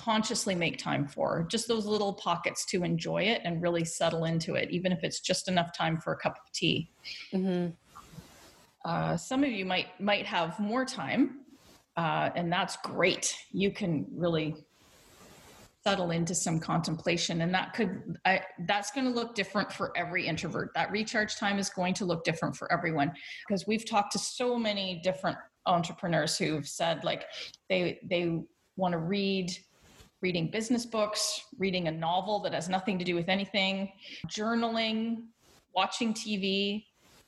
consciously 0.01 0.55
make 0.55 0.79
time 0.79 1.07
for. 1.07 1.47
Just 1.51 1.69
those 1.69 1.87
little 1.87 2.15
pockets 2.15 2.65
to 2.67 2.85
enjoy 2.85 3.23
it 3.23 3.43
and 3.45 3.63
really 3.63 3.85
settle 3.85 4.25
into 4.25 4.55
it 4.55 4.71
even 4.71 4.93
if 4.93 5.03
it's 5.03 5.21
just 5.21 5.49
enough 5.49 5.73
time 5.77 5.99
for 6.01 6.13
a 6.13 6.17
cup 6.17 6.37
of 6.45 6.53
tea. 6.53 6.91
Mm-hmm. 7.33 7.69
uh, 8.85 9.17
some 9.17 9.45
of 9.45 9.51
you 9.51 9.65
might 9.65 10.01
might 10.01 10.27
have 10.27 10.59
more 10.59 10.85
time 10.85 11.41
uh, 11.99 12.31
and 12.37 12.51
that's 12.51 12.77
great. 12.77 13.37
You 13.51 13.73
can 13.73 14.07
really 14.15 14.55
settle 15.85 16.13
into 16.13 16.33
some 16.33 16.61
contemplation 16.61 17.41
and 17.41 17.53
that 17.53 17.73
could 17.73 18.17
I, 18.25 18.43
that's 18.69 18.93
going 18.93 19.07
to 19.07 19.13
look 19.13 19.35
different 19.35 19.73
for 19.73 19.97
every 19.97 20.25
introvert. 20.25 20.71
That 20.77 20.93
recharge 20.93 21.37
time 21.37 21.59
is 21.59 21.71
going 21.71 21.95
to 21.95 22.05
look 22.05 22.23
different 22.23 22.55
for 22.55 22.71
everyone 22.73 23.13
because 23.47 23.67
we've 23.67 23.85
talked 23.85 24.13
to 24.13 24.19
so 24.19 24.57
many 24.57 25.01
different 25.03 25.39
entrepreneurs 25.67 26.39
who've 26.39 26.67
said 26.69 27.03
like 27.03 27.25
they 27.69 27.99
they 28.09 28.43
want 28.77 28.93
to 28.93 28.99
read 28.99 29.51
reading 30.21 30.51
business 30.51 30.85
books, 30.85 31.43
reading 31.59 31.89
a 31.89 31.93
novel 31.93 32.41
that 32.41 32.53
has 32.53 32.69
nothing 32.69 32.99
to 32.99 33.05
do 33.05 33.15
with 33.15 33.29
anything, 33.29 33.93
journaling, 34.27 35.25
watching 35.75 36.13
TV, 36.13 36.85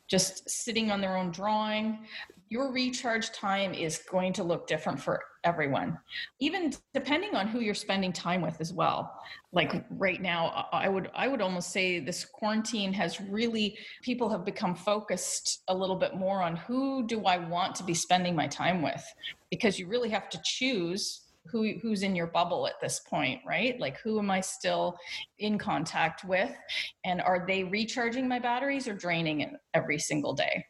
just 0.09 0.49
sitting 0.51 0.91
on 0.91 1.01
their 1.01 1.17
own 1.17 1.31
drawing. 1.31 2.01
Your 2.49 2.73
recharge 2.73 3.31
time 3.31 3.73
is 3.73 3.99
going 4.11 4.33
to 4.33 4.43
look 4.43 4.67
different 4.67 4.99
for 4.99 5.23
everyone, 5.45 5.97
even 6.41 6.73
depending 6.93 7.37
on 7.37 7.47
who 7.47 7.61
you're 7.61 7.75
spending 7.75 8.13
time 8.13 8.43
with 8.43 8.61
as 8.61 8.73
well. 8.73 9.15
Like 9.53 9.85
right 9.91 10.21
now, 10.21 10.67
I 10.73 10.89
would 10.89 11.11
I 11.15 11.29
would 11.29 11.41
almost 11.41 11.71
say 11.71 12.01
this 12.01 12.25
quarantine 12.25 12.93
has 12.93 13.21
really 13.21 13.79
people 14.03 14.29
have 14.31 14.45
become 14.45 14.75
focused 14.75 15.63
a 15.69 15.75
little 15.75 15.95
bit 15.95 16.17
more 16.17 16.43
on 16.43 16.57
who 16.57 17.07
do 17.07 17.23
I 17.25 17.39
want 17.39 17.77
to 17.77 17.85
be 17.85 17.95
spending 17.95 18.35
my 18.35 18.49
time 18.49 18.83
with, 18.83 19.05
because 19.49 19.79
you 19.79 19.87
really 19.87 20.11
have 20.11 20.29
to 20.31 20.41
choose 20.45 21.21
who 21.47 21.75
who's 21.81 22.03
in 22.03 22.15
your 22.15 22.27
bubble 22.27 22.67
at 22.67 22.81
this 22.81 23.01
point 23.01 23.41
right? 23.47 23.79
Like 23.81 23.99
who 24.01 24.19
am 24.19 24.31
i 24.31 24.41
still 24.41 24.97
in 25.39 25.59
contact 25.59 26.25
with? 26.25 26.53
And 27.05 27.21
are 27.21 27.45
they 27.47 27.65
recharging 27.65 28.29
my 28.29 28.39
batteries 28.39 28.87
or 28.89 28.95
draining 28.95 29.41
it 29.41 29.51
every 29.75 29.99
single 29.99 30.35
day? 30.35 30.65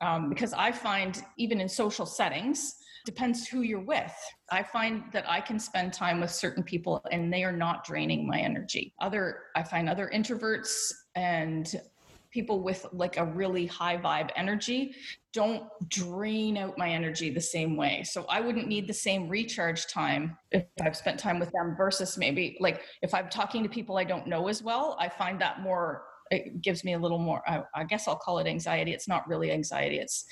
Um, 0.00 0.28
because 0.28 0.52
i 0.52 0.72
find 0.72 1.22
even 1.38 1.60
in 1.60 1.68
social 1.68 2.06
settings 2.06 2.76
depends 3.04 3.46
who 3.46 3.62
you're 3.62 3.80
with 3.80 4.14
i 4.50 4.62
find 4.62 5.04
that 5.12 5.28
i 5.28 5.40
can 5.40 5.58
spend 5.58 5.92
time 5.92 6.20
with 6.20 6.30
certain 6.30 6.62
people 6.62 7.00
and 7.10 7.32
they 7.32 7.44
are 7.44 7.52
not 7.52 7.84
draining 7.84 8.26
my 8.26 8.38
energy. 8.40 8.94
Other 9.00 9.44
i 9.54 9.62
find 9.62 9.88
other 9.88 10.10
introverts 10.12 10.92
and 11.14 11.80
people 12.32 12.62
with 12.62 12.86
like 12.92 13.18
a 13.18 13.24
really 13.24 13.66
high 13.66 13.96
vibe 13.96 14.30
energy 14.36 14.94
don't 15.32 15.64
drain 15.88 16.56
out 16.56 16.76
my 16.76 16.88
energy 16.88 17.30
the 17.30 17.40
same 17.40 17.76
way. 17.76 18.02
So 18.04 18.24
I 18.28 18.40
wouldn't 18.40 18.68
need 18.68 18.86
the 18.86 18.94
same 18.94 19.28
recharge 19.28 19.86
time 19.86 20.36
if 20.50 20.64
I've 20.80 20.96
spent 20.96 21.18
time 21.18 21.38
with 21.38 21.50
them 21.52 21.74
versus 21.76 22.18
maybe 22.18 22.56
like 22.60 22.82
if 23.02 23.14
I'm 23.14 23.28
talking 23.28 23.62
to 23.62 23.68
people 23.68 23.96
I 23.96 24.04
don't 24.04 24.26
know 24.26 24.48
as 24.48 24.62
well, 24.62 24.96
I 24.98 25.08
find 25.08 25.40
that 25.40 25.60
more 25.60 26.02
it 26.30 26.62
gives 26.62 26.84
me 26.84 26.94
a 26.94 26.98
little 26.98 27.18
more 27.18 27.42
I, 27.46 27.62
I 27.74 27.84
guess 27.84 28.08
I'll 28.08 28.16
call 28.16 28.38
it 28.38 28.46
anxiety. 28.46 28.92
It's 28.92 29.08
not 29.08 29.28
really 29.28 29.52
anxiety. 29.52 29.98
It's 29.98 30.24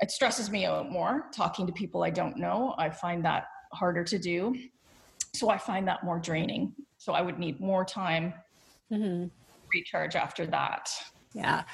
it 0.00 0.10
stresses 0.10 0.50
me 0.50 0.66
out 0.66 0.90
more 0.90 1.26
talking 1.34 1.66
to 1.66 1.72
people 1.72 2.02
I 2.02 2.10
don't 2.10 2.36
know. 2.36 2.74
I 2.78 2.90
find 2.90 3.24
that 3.24 3.44
harder 3.72 4.04
to 4.04 4.18
do. 4.18 4.56
So 5.34 5.50
I 5.50 5.58
find 5.58 5.86
that 5.88 6.04
more 6.04 6.18
draining. 6.18 6.74
So 6.96 7.12
I 7.12 7.22
would 7.22 7.38
need 7.38 7.60
more 7.60 7.84
time 7.84 8.34
mm-hmm. 8.92 9.26
recharge 9.72 10.16
after 10.16 10.46
that. 10.46 10.88
Yeah. 11.32 11.64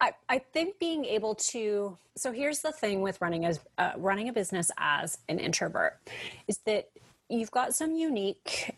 I, 0.00 0.12
I 0.28 0.38
think 0.38 0.78
being 0.78 1.04
able 1.04 1.34
to 1.36 1.96
so 2.16 2.30
here's 2.30 2.60
the 2.60 2.72
thing 2.72 3.00
with 3.00 3.20
running 3.20 3.44
as 3.44 3.60
uh, 3.78 3.92
running 3.96 4.28
a 4.28 4.32
business 4.32 4.70
as 4.78 5.18
an 5.28 5.38
introvert 5.38 5.98
is 6.46 6.58
that 6.66 6.90
you've 7.28 7.50
got 7.50 7.74
some 7.74 7.94
unique 7.94 8.74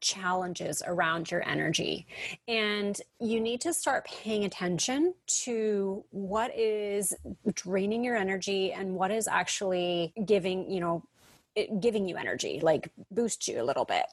challenges 0.00 0.82
around 0.86 1.30
your 1.30 1.46
energy 1.48 2.06
and 2.46 3.00
you 3.18 3.40
need 3.40 3.60
to 3.60 3.74
start 3.74 4.06
paying 4.06 4.44
attention 4.44 5.12
to 5.26 6.04
what 6.10 6.56
is 6.56 7.12
draining 7.54 8.04
your 8.04 8.16
energy 8.16 8.72
and 8.72 8.94
what 8.94 9.10
is 9.10 9.26
actually 9.26 10.12
giving 10.24 10.70
you 10.70 10.80
know 10.80 11.02
giving 11.80 12.06
you 12.06 12.16
energy 12.16 12.60
like 12.62 12.88
boost 13.10 13.48
you 13.48 13.60
a 13.60 13.64
little 13.64 13.84
bit 13.84 14.04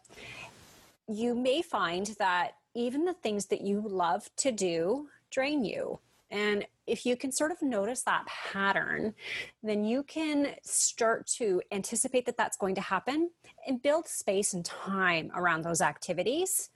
you 1.08 1.36
may 1.36 1.62
find 1.62 2.08
that 2.18 2.54
even 2.74 3.06
the 3.06 3.14
things 3.14 3.46
that 3.46 3.62
you 3.62 3.84
love 3.88 4.28
to 4.38 4.52
do 4.52 5.08
drain 5.36 5.66
you. 5.66 6.00
And 6.32 6.66
if 6.88 7.06
you 7.06 7.16
can 7.18 7.32
sort 7.32 7.52
of 7.52 7.62
notice 7.62 8.02
that 8.04 8.26
pattern, 8.26 9.14
then 9.62 9.84
you 9.84 10.04
can 10.04 10.56
start 10.64 11.28
to 11.38 11.62
anticipate 11.72 12.26
that 12.26 12.38
that's 12.38 12.58
going 12.58 12.76
to 12.76 12.82
happen 12.82 13.30
and 13.68 13.82
build 13.82 14.08
space 14.08 14.54
and 14.54 14.64
time 14.64 15.32
around 15.36 15.64
those 15.64 15.82
activities 15.82 16.70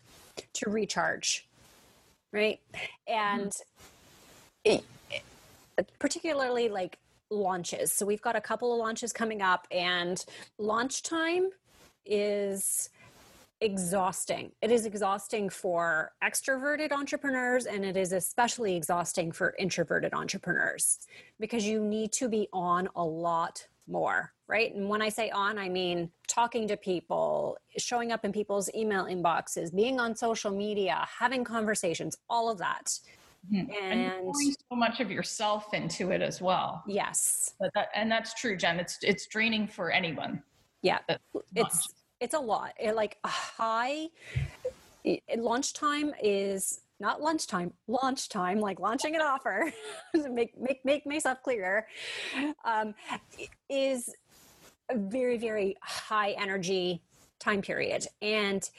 to 0.53 0.69
recharge. 0.69 1.47
Right. 2.31 2.59
And 3.07 3.51
mm-hmm. 4.65 4.75
it, 4.75 4.83
it, 5.77 5.89
particularly 5.99 6.69
like 6.69 6.99
launches. 7.31 7.91
So 7.91 8.05
we've 8.05 8.21
got 8.21 8.35
a 8.35 8.41
couple 8.41 8.73
of 8.73 8.79
launches 8.79 9.13
coming 9.13 9.41
up, 9.41 9.67
and 9.71 10.23
launch 10.57 11.01
time 11.01 11.49
is 12.05 12.89
exhausting. 13.61 14.51
It 14.61 14.71
is 14.71 14.85
exhausting 14.85 15.49
for 15.49 16.13
extroverted 16.23 16.91
entrepreneurs 16.91 17.65
and 17.65 17.83
it 17.83 17.97
is 17.97 18.13
especially 18.13 18.75
exhausting 18.75 19.31
for 19.31 19.53
introverted 19.59 20.13
entrepreneurs 20.13 20.99
because 21.39 21.65
you 21.65 21.83
need 21.83 22.11
to 22.13 22.29
be 22.29 22.47
on 22.53 22.87
a 22.95 23.03
lot 23.03 23.67
more, 23.87 24.33
right? 24.47 24.73
And 24.73 24.87
when 24.87 25.01
I 25.01 25.09
say 25.09 25.29
on, 25.31 25.57
I 25.57 25.67
mean 25.67 26.09
talking 26.27 26.67
to 26.67 26.77
people, 26.77 27.57
showing 27.77 28.11
up 28.11 28.23
in 28.23 28.31
people's 28.31 28.69
email 28.73 29.05
inboxes, 29.05 29.75
being 29.75 29.99
on 29.99 30.15
social 30.15 30.51
media, 30.51 31.05
having 31.19 31.43
conversations, 31.43 32.17
all 32.29 32.49
of 32.49 32.57
that. 32.59 32.97
Mm-hmm. 33.51 33.71
And, 33.81 34.01
and 34.01 34.35
so 34.35 34.75
much 34.75 34.99
of 34.99 35.09
yourself 35.09 35.73
into 35.73 36.11
it 36.11 36.21
as 36.21 36.41
well. 36.41 36.83
Yes. 36.87 37.55
That, 37.73 37.87
and 37.95 38.11
that's 38.11 38.33
true, 38.33 38.57
Jen. 38.57 38.79
It's 38.79 38.99
it's 39.01 39.27
draining 39.27 39.67
for 39.67 39.91
anyone. 39.91 40.43
Yeah. 40.81 40.99
It's 41.55 41.87
it's 42.19 42.33
a 42.33 42.39
lot. 42.39 42.73
It, 42.79 42.95
like 42.95 43.17
a 43.23 43.29
high 43.29 44.07
lunchtime 45.37 46.13
is 46.21 46.81
not 46.99 47.21
lunchtime, 47.21 47.73
launch 47.87 48.27
time, 48.27 48.59
like 48.59 48.79
launching 48.79 49.15
an 49.15 49.21
offer, 49.21 49.71
make, 50.13 50.59
make, 50.59 50.83
make 50.83 51.05
myself 51.05 51.41
clearer, 51.43 51.87
um, 52.65 52.93
is 53.69 54.13
a 54.89 54.97
very, 54.97 55.37
very 55.37 55.77
high 55.81 56.31
energy 56.31 57.01
time 57.39 57.61
period. 57.61 58.05
And 58.21 58.69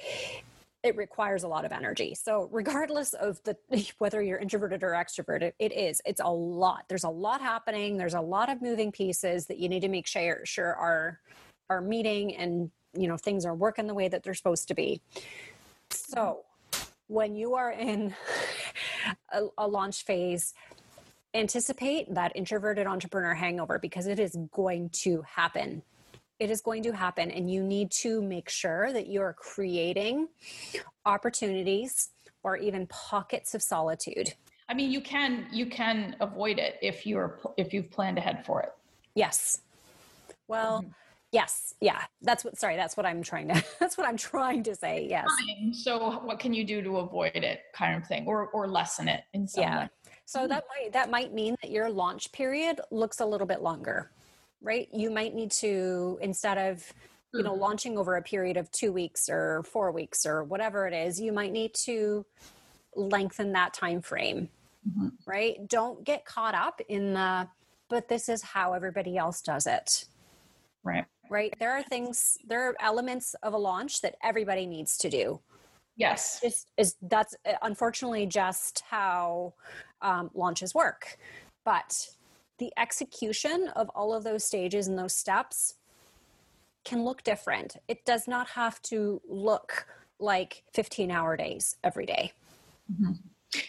it 0.83 0.97
requires 0.97 1.43
a 1.43 1.49
lot 1.49 1.65
of 1.65 1.73
energy. 1.73 2.15
So 2.15 2.49
regardless 2.51 3.13
of 3.15 3.43
the 3.45 3.57
whether 3.99 4.23
you're 4.23 4.39
introverted 4.39 4.83
or 4.83 4.91
extroverted, 4.91 5.53
it 5.59 5.73
is. 5.73 6.01
It's 6.05 6.21
a 6.23 6.31
lot. 6.31 6.85
There's 6.89 7.05
a 7.05 7.11
lot 7.11 7.41
happening. 7.41 7.97
There's 7.97 8.15
a 8.15 8.21
lot 8.21 8.51
of 8.51 8.63
moving 8.63 8.93
pieces 8.93 9.47
that 9.47 9.59
you 9.59 9.69
need 9.69 9.81
to 9.81 9.89
make 9.89 10.07
sure 10.07 10.41
sure 10.45 10.75
are 10.75 11.21
are 11.69 11.81
meeting 11.81 12.35
and 12.37 12.71
you 12.95 13.09
know 13.09 13.17
things 13.17 13.45
are 13.45 13.55
working 13.55 13.87
the 13.87 13.95
way 13.95 14.09
that 14.09 14.23
they're 14.23 14.35
supposed 14.35 14.69
to 14.69 14.75
be. 14.75 15.01
So 15.91 16.45
when 17.09 17.35
you 17.35 17.55
are 17.55 17.71
in 17.71 18.15
a, 19.33 19.47
a 19.59 19.67
launch 19.67 20.05
phase 20.05 20.55
anticipate 21.35 22.13
that 22.15 22.33
introverted 22.35 22.87
entrepreneur 22.87 23.35
hangover 23.35 23.79
because 23.79 24.07
it 24.07 24.19
is 24.19 24.37
going 24.53 24.91
to 24.91 25.23
happen. 25.23 25.83
It 26.39 26.51
is 26.51 26.61
going 26.61 26.83
to 26.85 26.93
happen 26.93 27.31
and 27.31 27.51
you 27.51 27.63
need 27.63 27.91
to 28.03 28.23
make 28.23 28.49
sure 28.49 28.93
that 28.93 29.09
you're 29.09 29.35
creating 29.35 30.29
opportunities 31.05 32.11
or 32.43 32.57
even 32.57 32.87
pockets 32.87 33.55
of 33.55 33.63
solitude. 33.63 34.35
I 34.69 34.75
mean 34.75 34.91
you 34.91 35.01
can 35.01 35.47
you 35.53 35.67
can 35.67 36.17
avoid 36.21 36.59
it 36.59 36.79
if 36.81 37.07
you're 37.07 37.39
if 37.57 37.75
you've 37.75 37.91
planned 37.91 38.19
ahead 38.19 38.45
for 38.47 38.63
it. 38.63 38.73
Yes. 39.15 39.61
Well 40.49 40.81
mm-hmm. 40.81 40.91
Yes. 41.33 41.75
Yeah. 41.81 42.01
That's 42.23 42.45
what, 42.45 42.59
sorry, 42.59 42.77
that's 42.77 42.97
what 42.97 43.07
I'm 43.07 43.23
trying 43.23 43.49
to, 43.49 43.65
that's 43.81 43.97
what 43.97 44.07
I'm 44.07 44.17
trying 44.17 44.63
to 44.65 44.75
say. 44.75 45.07
Yes. 45.09 45.29
So 45.73 46.19
what 46.21 46.39
can 46.41 46.53
you 46.53 46.65
do 46.65 46.83
to 46.83 46.99
avoid 46.99 47.37
it 47.37 47.61
kind 47.75 48.01
of 48.01 48.07
thing 48.07 48.27
or, 48.27 48.49
or 48.49 48.67
lessen 48.67 49.09
it 49.09 49.25
in 49.33 49.47
some 49.47 49.63
yeah. 49.63 49.79
way? 49.83 49.89
So 50.25 50.41
mm-hmm. 50.41 50.49
that 50.49 50.65
might, 50.69 50.93
that 50.93 51.11
might 51.11 51.33
mean 51.33 51.57
that 51.63 51.71
your 51.71 51.89
launch 51.91 52.33
period 52.33 52.81
looks 52.91 53.21
a 53.21 53.27
little 53.27 53.47
bit 53.47 53.63
longer, 53.63 54.11
right? 54.61 54.89
You 54.93 55.11
might 55.11 55.35
need 55.35 55.53
to, 55.53 56.19
instead 56.21 56.59
of, 56.59 56.93
you 57.33 57.45
know, 57.45 57.55
hmm. 57.55 57.61
launching 57.61 57.97
over 57.97 58.17
a 58.17 58.23
period 58.23 58.57
of 58.57 58.69
two 58.73 58.91
weeks 58.91 59.29
or 59.29 59.63
four 59.63 59.93
weeks 59.93 60.27
or 60.27 60.43
whatever 60.43 60.89
it 60.89 60.95
is, 60.95 61.21
you 61.21 61.33
might 61.33 61.53
need 61.53 61.73
to 61.85 62.27
lengthen 62.97 63.53
that 63.53 63.73
time 63.73 64.03
frame, 64.03 64.49
mm-hmm. 64.89 65.09
right? 65.27 65.69
Don't 65.69 66.03
get 66.05 66.25
caught 66.25 66.57
up 66.57 66.81
in 66.89 67.15
the, 67.15 67.47
but 67.89 68.09
this 68.09 68.29
is 68.29 68.43
how 68.43 68.73
everybody 68.73 69.17
else 69.17 69.43
does 69.43 69.69
it. 69.69 70.07
Right 70.83 71.05
right? 71.31 71.55
There 71.59 71.73
are 71.73 71.83
things, 71.83 72.37
there 72.47 72.69
are 72.69 72.77
elements 72.81 73.35
of 73.43 73.55
a 73.55 73.59
launch 73.59 74.03
that 74.03 74.17
everybody 74.23 74.67
needs 74.67 74.99
to 74.99 75.09
do. 75.09 75.41
Yes. 75.97 76.41
It's, 76.43 76.67
is 76.77 76.97
that's 77.03 77.35
uh, 77.47 77.53
unfortunately 77.63 78.27
just 78.27 78.83
how 78.91 79.55
um, 80.03 80.31
launches 80.35 80.75
work. 80.75 81.17
But 81.65 82.09
the 82.59 82.73
execution 82.77 83.69
of 83.77 83.89
all 83.91 84.13
of 84.13 84.25
those 84.25 84.45
stages 84.45 84.89
and 84.89 84.99
those 84.99 85.15
steps 85.15 85.75
can 86.85 87.05
look 87.05 87.23
different. 87.23 87.77
It 87.89 88.05
does 88.05 88.27
not 88.27 88.49
have 88.49 88.83
to 88.83 89.21
look 89.29 89.87
like 90.19 90.65
15 90.75 91.11
hour 91.11 91.37
days 91.37 91.77
every 91.85 92.07
day. 92.07 92.33
Mm-hmm. 92.93 93.13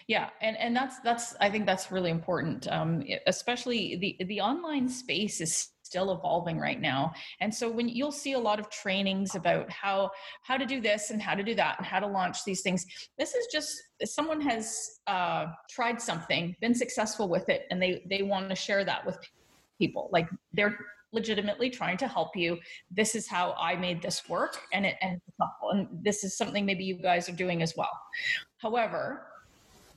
Yeah, 0.07 0.29
and 0.41 0.55
and 0.57 0.75
that's 0.75 0.99
that's 0.99 1.35
I 1.41 1.49
think 1.49 1.65
that's 1.65 1.91
really 1.91 2.11
important, 2.11 2.67
um, 2.71 3.03
especially 3.25 3.95
the 3.95 4.25
the 4.25 4.39
online 4.39 4.87
space 4.87 5.41
is 5.41 5.69
still 5.91 6.13
evolving 6.13 6.57
right 6.57 6.79
now 6.79 7.11
and 7.41 7.53
so 7.53 7.69
when 7.69 7.89
you'll 7.89 8.13
see 8.13 8.31
a 8.31 8.39
lot 8.39 8.61
of 8.61 8.69
trainings 8.69 9.35
about 9.35 9.69
how 9.69 10.09
how 10.41 10.55
to 10.55 10.65
do 10.65 10.79
this 10.79 11.09
and 11.09 11.21
how 11.21 11.35
to 11.35 11.43
do 11.43 11.53
that 11.53 11.75
and 11.77 11.85
how 11.85 11.99
to 11.99 12.07
launch 12.07 12.45
these 12.45 12.61
things 12.61 12.85
this 13.17 13.35
is 13.35 13.45
just 13.51 13.75
someone 14.05 14.39
has 14.39 14.99
uh, 15.07 15.47
tried 15.69 16.01
something 16.01 16.55
been 16.61 16.73
successful 16.73 17.27
with 17.27 17.49
it 17.49 17.67
and 17.71 17.81
they 17.81 18.01
they 18.09 18.21
want 18.21 18.47
to 18.47 18.55
share 18.55 18.85
that 18.85 19.05
with 19.05 19.17
people 19.77 20.09
like 20.13 20.29
they're 20.53 20.77
legitimately 21.13 21.69
trying 21.69 21.97
to 21.97 22.07
help 22.07 22.37
you. 22.37 22.57
This 22.89 23.15
is 23.15 23.27
how 23.27 23.53
I 23.59 23.75
made 23.75 24.01
this 24.01 24.29
work, 24.29 24.61
and 24.71 24.85
it 24.85 24.95
and 25.01 25.19
and 25.73 25.87
this 25.91 26.23
is 26.23 26.37
something 26.37 26.65
maybe 26.65 26.85
you 26.85 26.95
guys 26.95 27.27
are 27.27 27.33
doing 27.33 27.61
as 27.61 27.75
well. 27.75 27.91
However, 28.59 29.30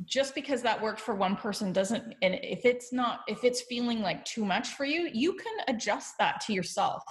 just 0.05 0.35
because 0.35 0.63
that 0.63 0.81
worked 0.81 1.01
for 1.01 1.15
one 1.15 1.37
person 1.37 1.73
doesn't 1.73 2.15
and 2.23 2.39
if 2.43 2.65
it's 2.65 2.93
not 2.93 3.21
if 3.29 3.45
it's 3.45 3.63
feeling 3.63 4.01
like 4.01 4.25
too 4.25 4.45
much 4.45 4.71
for 4.71 4.85
you 4.85 5.09
you 5.13 5.35
can 5.35 5.53
adjust 5.69 6.15
that 6.19 6.41
to 6.43 6.53
yourself. 6.53 7.03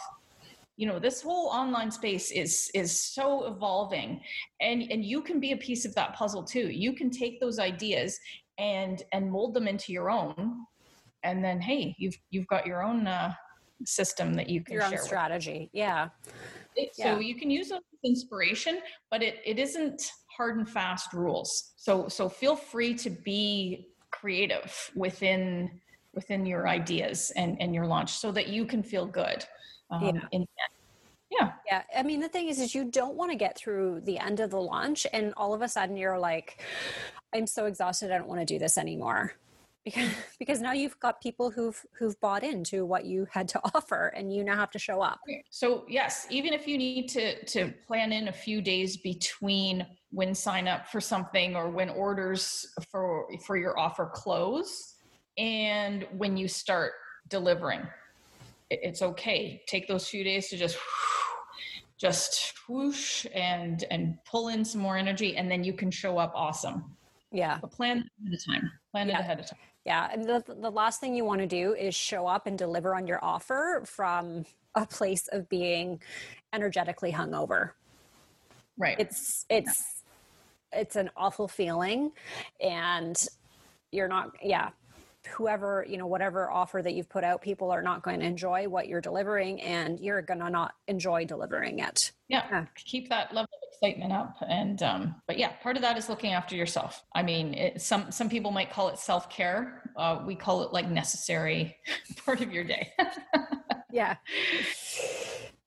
You 0.75 0.87
know 0.87 0.99
this 0.99 1.21
whole 1.21 1.47
online 1.47 1.91
space 1.91 2.31
is 2.31 2.71
is 2.73 2.99
so 2.99 3.45
evolving 3.45 4.21
and 4.59 4.83
and 4.91 5.05
you 5.05 5.21
can 5.21 5.39
be 5.39 5.51
a 5.51 5.57
piece 5.57 5.85
of 5.85 5.93
that 5.95 6.15
puzzle 6.15 6.43
too. 6.43 6.69
You 6.69 6.93
can 6.93 7.09
take 7.09 7.39
those 7.39 7.59
ideas 7.59 8.19
and 8.57 9.03
and 9.11 9.31
mold 9.31 9.53
them 9.53 9.67
into 9.67 9.91
your 9.91 10.09
own 10.09 10.65
and 11.23 11.43
then 11.43 11.59
hey 11.59 11.95
you've 11.97 12.17
you've 12.29 12.47
got 12.47 12.65
your 12.65 12.83
own 12.83 13.07
uh, 13.07 13.33
system 13.85 14.33
that 14.33 14.49
you 14.49 14.61
can 14.61 14.73
your 14.73 14.83
share 14.83 14.99
own 14.99 15.05
strategy 15.05 15.69
yeah. 15.73 16.09
So 16.75 16.85
yeah. 16.97 17.19
you 17.19 17.35
can 17.35 17.51
use 17.51 17.69
those 17.69 17.81
inspiration 18.03 18.79
but 19.11 19.21
it, 19.21 19.37
it 19.45 19.59
isn't 19.59 20.11
hard 20.35 20.57
and 20.57 20.69
fast 20.69 21.13
rules. 21.13 21.73
So 21.75 22.07
so 22.07 22.29
feel 22.29 22.55
free 22.55 22.93
to 22.95 23.09
be 23.09 23.89
creative 24.11 24.91
within 24.95 25.79
within 26.13 26.45
your 26.45 26.67
ideas 26.67 27.31
and 27.35 27.59
and 27.59 27.73
your 27.73 27.87
launch 27.87 28.11
so 28.11 28.31
that 28.31 28.47
you 28.47 28.65
can 28.65 28.83
feel 28.83 29.05
good 29.05 29.43
um, 29.89 30.03
yeah. 30.03 30.21
In, 30.31 30.47
yeah. 31.31 31.51
Yeah. 31.67 31.81
I 31.97 32.03
mean 32.03 32.19
the 32.19 32.29
thing 32.29 32.47
is 32.47 32.59
is 32.59 32.75
you 32.75 32.85
don't 32.85 33.15
want 33.15 33.31
to 33.31 33.37
get 33.37 33.57
through 33.57 34.01
the 34.01 34.17
end 34.19 34.39
of 34.39 34.51
the 34.51 34.61
launch 34.61 35.07
and 35.13 35.33
all 35.35 35.53
of 35.53 35.61
a 35.61 35.67
sudden 35.67 35.97
you're 35.97 36.19
like 36.19 36.61
i'm 37.33 37.47
so 37.47 37.65
exhausted 37.65 38.11
i 38.11 38.17
don't 38.17 38.27
want 38.27 38.39
to 38.39 38.45
do 38.45 38.59
this 38.59 38.77
anymore 38.77 39.33
because 39.83 40.09
because 40.39 40.61
now 40.61 40.71
you've 40.71 40.99
got 40.99 41.21
people 41.21 41.49
who've 41.49 41.79
who've 41.93 42.19
bought 42.19 42.43
into 42.43 42.85
what 42.85 43.05
you 43.05 43.27
had 43.31 43.47
to 43.49 43.61
offer 43.75 44.07
and 44.15 44.33
you 44.33 44.43
now 44.43 44.55
have 44.55 44.71
to 44.71 44.79
show 44.79 45.01
up. 45.01 45.19
So 45.49 45.85
yes 45.87 46.27
even 46.29 46.53
if 46.53 46.67
you 46.67 46.77
need 46.77 47.07
to 47.09 47.43
to 47.45 47.73
plan 47.85 48.11
in 48.11 48.27
a 48.27 48.33
few 48.33 48.61
days 48.61 48.97
between 48.97 49.85
when 50.11 50.35
sign 50.35 50.67
up 50.67 50.87
for 50.87 51.01
something 51.01 51.55
or 51.55 51.69
when 51.69 51.89
orders 51.89 52.65
for 52.91 53.27
for 53.45 53.57
your 53.57 53.77
offer 53.79 54.09
close 54.13 54.95
and 55.37 56.05
when 56.17 56.37
you 56.37 56.47
start 56.47 56.93
delivering 57.29 57.81
it's 58.69 59.03
okay. 59.03 59.61
Take 59.67 59.87
those 59.87 60.07
few 60.07 60.23
days 60.23 60.49
to 60.49 60.57
just 60.57 60.77
just 61.99 62.53
whoosh 62.67 63.25
and 63.33 63.83
and 63.91 64.17
pull 64.25 64.47
in 64.47 64.65
some 64.65 64.81
more 64.81 64.97
energy 64.97 65.37
and 65.37 65.49
then 65.49 65.63
you 65.63 65.73
can 65.73 65.91
show 65.91 66.17
up 66.17 66.33
awesome. 66.35 66.95
Yeah. 67.31 67.57
But 67.61 67.71
plan 67.71 67.97
ahead 67.97 68.33
of 68.33 68.45
time. 68.45 68.71
Plan 68.91 69.09
yeah. 69.09 69.17
it 69.17 69.21
ahead 69.21 69.39
of 69.39 69.47
time 69.47 69.59
yeah 69.85 70.09
and 70.11 70.23
the, 70.23 70.43
the 70.47 70.71
last 70.71 70.99
thing 70.99 71.15
you 71.15 71.25
want 71.25 71.41
to 71.41 71.47
do 71.47 71.73
is 71.73 71.95
show 71.95 72.27
up 72.27 72.47
and 72.47 72.57
deliver 72.57 72.95
on 72.95 73.07
your 73.07 73.23
offer 73.23 73.83
from 73.85 74.45
a 74.75 74.85
place 74.85 75.27
of 75.31 75.47
being 75.49 76.01
energetically 76.53 77.11
hungover 77.11 77.71
right 78.77 78.99
it's 78.99 79.45
it's 79.49 80.03
yeah. 80.73 80.81
it's 80.81 80.95
an 80.95 81.09
awful 81.15 81.47
feeling 81.47 82.11
and 82.61 83.27
you're 83.91 84.07
not 84.07 84.31
yeah 84.41 84.69
whoever 85.29 85.85
you 85.87 85.97
know 85.97 86.07
whatever 86.07 86.51
offer 86.51 86.81
that 86.81 86.93
you've 86.93 87.09
put 87.09 87.23
out 87.23 87.41
people 87.41 87.71
are 87.71 87.81
not 87.81 88.01
going 88.01 88.19
to 88.19 88.25
enjoy 88.25 88.67
what 88.67 88.87
you're 88.87 89.01
delivering 89.01 89.61
and 89.61 89.99
you're 89.99 90.21
going 90.21 90.39
to 90.39 90.49
not 90.49 90.73
enjoy 90.87 91.23
delivering 91.25 91.79
it 91.79 92.11
yeah, 92.27 92.43
yeah. 92.49 92.65
keep 92.75 93.09
that 93.09 93.33
level 93.33 93.52
excitement 93.83 94.13
up 94.13 94.37
and 94.47 94.81
um 94.81 95.15
but 95.27 95.37
yeah 95.37 95.49
part 95.61 95.75
of 95.75 95.81
that 95.81 95.97
is 95.97 96.07
looking 96.07 96.33
after 96.33 96.55
yourself. 96.55 97.03
I 97.13 97.21
mean 97.21 97.53
it, 97.53 97.81
some 97.81 98.11
some 98.11 98.29
people 98.29 98.51
might 98.51 98.71
call 98.71 98.87
it 98.89 98.97
self-care. 98.97 99.91
Uh, 99.97 100.23
we 100.25 100.35
call 100.35 100.63
it 100.63 100.73
like 100.73 100.89
necessary 100.89 101.75
part 102.25 102.41
of 102.41 102.51
your 102.51 102.63
day. 102.63 102.91
Yeah. 103.91 104.15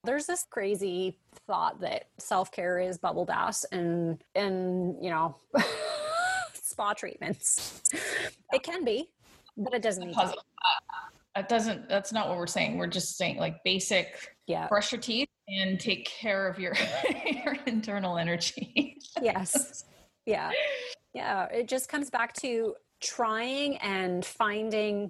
There's 0.03 0.25
this 0.25 0.45
crazy 0.49 1.17
thought 1.47 1.79
that 1.79 2.09
self-care 2.17 2.77
is 2.77 2.97
bubble 2.97 3.23
baths 3.23 3.63
and 3.71 4.21
and 4.35 5.01
you 5.01 5.09
know 5.09 5.37
spa 6.53 6.91
treatments. 6.91 7.83
It 8.51 8.63
can 8.63 8.83
be 8.83 9.09
but 9.55 9.73
it 9.73 9.81
doesn't 9.81 10.07
need 10.07 10.17
It 11.37 11.47
doesn't 11.47 11.87
that's 11.87 12.11
not 12.11 12.27
what 12.27 12.37
we're 12.37 12.47
saying. 12.47 12.77
We're 12.77 12.87
just 12.87 13.15
saying 13.15 13.37
like 13.37 13.63
basic 13.63 14.35
yeah. 14.45 14.67
brush 14.67 14.91
your 14.91 14.99
teeth 14.99 15.29
and 15.47 15.79
take 15.79 16.05
care 16.05 16.47
of 16.47 16.59
your 16.59 16.73
your 17.25 17.57
internal 17.65 18.17
energy. 18.17 18.97
Yes. 19.21 19.85
Yeah. 20.25 20.51
Yeah. 21.13 21.45
It 21.45 21.67
just 21.67 21.89
comes 21.89 22.09
back 22.09 22.33
to 22.41 22.75
trying 23.01 23.77
and 23.77 24.25
finding 24.25 25.09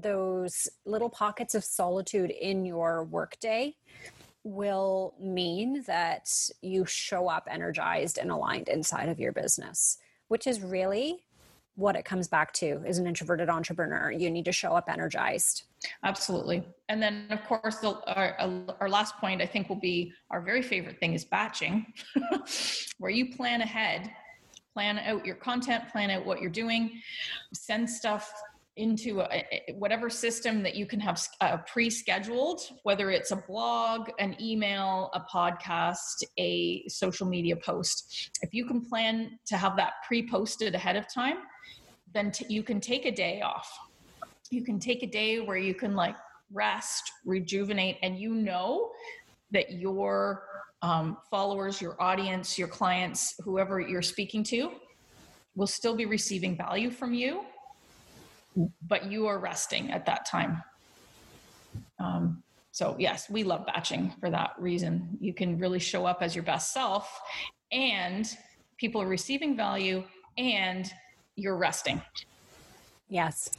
those 0.00 0.68
little 0.84 1.10
pockets 1.10 1.54
of 1.54 1.64
solitude 1.64 2.30
in 2.30 2.64
your 2.64 3.04
workday 3.04 3.74
will 4.44 5.14
mean 5.20 5.82
that 5.86 6.28
you 6.60 6.84
show 6.84 7.28
up 7.28 7.48
energized 7.50 8.18
and 8.18 8.30
aligned 8.30 8.68
inside 8.68 9.08
of 9.08 9.18
your 9.18 9.32
business 9.32 9.98
which 10.32 10.46
is 10.46 10.62
really 10.62 11.22
what 11.74 11.96
it 11.96 12.04
comes 12.04 12.28
back 12.28 12.52
to 12.52 12.82
is 12.86 12.98
an 12.98 13.06
introverted 13.06 13.48
entrepreneur. 13.48 14.10
You 14.10 14.30
need 14.30 14.44
to 14.44 14.52
show 14.52 14.72
up 14.72 14.88
energized. 14.88 15.64
Absolutely. 16.04 16.66
And 16.88 17.02
then, 17.02 17.26
of 17.30 17.42
course, 17.44 17.76
the, 17.76 17.98
our, 18.14 18.36
uh, 18.38 18.72
our 18.80 18.88
last 18.88 19.16
point 19.16 19.40
I 19.40 19.46
think 19.46 19.68
will 19.68 19.80
be 19.80 20.12
our 20.30 20.40
very 20.40 20.62
favorite 20.62 20.98
thing 20.98 21.14
is 21.14 21.24
batching, 21.24 21.86
where 22.98 23.10
you 23.10 23.34
plan 23.34 23.62
ahead, 23.62 24.10
plan 24.74 24.98
out 24.98 25.24
your 25.24 25.36
content, 25.36 25.88
plan 25.90 26.10
out 26.10 26.26
what 26.26 26.40
you're 26.40 26.50
doing, 26.50 27.00
send 27.54 27.88
stuff 27.88 28.32
into 28.76 29.20
a, 29.20 29.44
whatever 29.74 30.08
system 30.08 30.62
that 30.62 30.74
you 30.74 30.86
can 30.86 30.98
have 30.98 31.20
uh, 31.42 31.58
pre-scheduled 31.70 32.60
whether 32.84 33.10
it's 33.10 33.30
a 33.30 33.36
blog 33.36 34.08
an 34.18 34.34
email 34.40 35.10
a 35.12 35.20
podcast 35.20 36.22
a 36.38 36.82
social 36.88 37.26
media 37.26 37.54
post 37.54 38.30
if 38.40 38.54
you 38.54 38.64
can 38.64 38.80
plan 38.80 39.38
to 39.44 39.58
have 39.58 39.76
that 39.76 39.92
pre-posted 40.08 40.74
ahead 40.74 40.96
of 40.96 41.04
time 41.12 41.36
then 42.14 42.30
t- 42.30 42.46
you 42.48 42.62
can 42.62 42.80
take 42.80 43.06
a 43.06 43.10
day 43.10 43.40
off. 43.40 43.70
You 44.50 44.64
can 44.64 44.78
take 44.78 45.02
a 45.02 45.06
day 45.06 45.40
where 45.40 45.56
you 45.56 45.74
can 45.74 45.94
like 45.94 46.16
rest, 46.52 47.10
rejuvenate, 47.24 47.98
and 48.02 48.18
you 48.18 48.34
know 48.34 48.90
that 49.50 49.72
your 49.72 50.44
um, 50.82 51.16
followers, 51.30 51.80
your 51.80 52.00
audience, 52.00 52.58
your 52.58 52.68
clients, 52.68 53.34
whoever 53.44 53.80
you're 53.80 54.02
speaking 54.02 54.42
to, 54.44 54.72
will 55.54 55.66
still 55.66 55.94
be 55.94 56.06
receiving 56.06 56.56
value 56.56 56.90
from 56.90 57.14
you, 57.14 57.42
but 58.86 59.10
you 59.10 59.26
are 59.26 59.38
resting 59.38 59.90
at 59.90 60.06
that 60.06 60.26
time. 60.26 60.62
Um, 61.98 62.42
so, 62.70 62.96
yes, 62.98 63.28
we 63.28 63.44
love 63.44 63.66
batching 63.66 64.14
for 64.18 64.30
that 64.30 64.52
reason. 64.58 65.16
You 65.20 65.34
can 65.34 65.58
really 65.58 65.78
show 65.78 66.06
up 66.06 66.22
as 66.22 66.34
your 66.34 66.44
best 66.44 66.72
self, 66.72 67.20
and 67.70 68.26
people 68.78 69.00
are 69.02 69.06
receiving 69.06 69.56
value, 69.56 70.04
and 70.38 70.90
you're 71.36 71.56
resting. 71.56 72.00
Yes. 73.08 73.50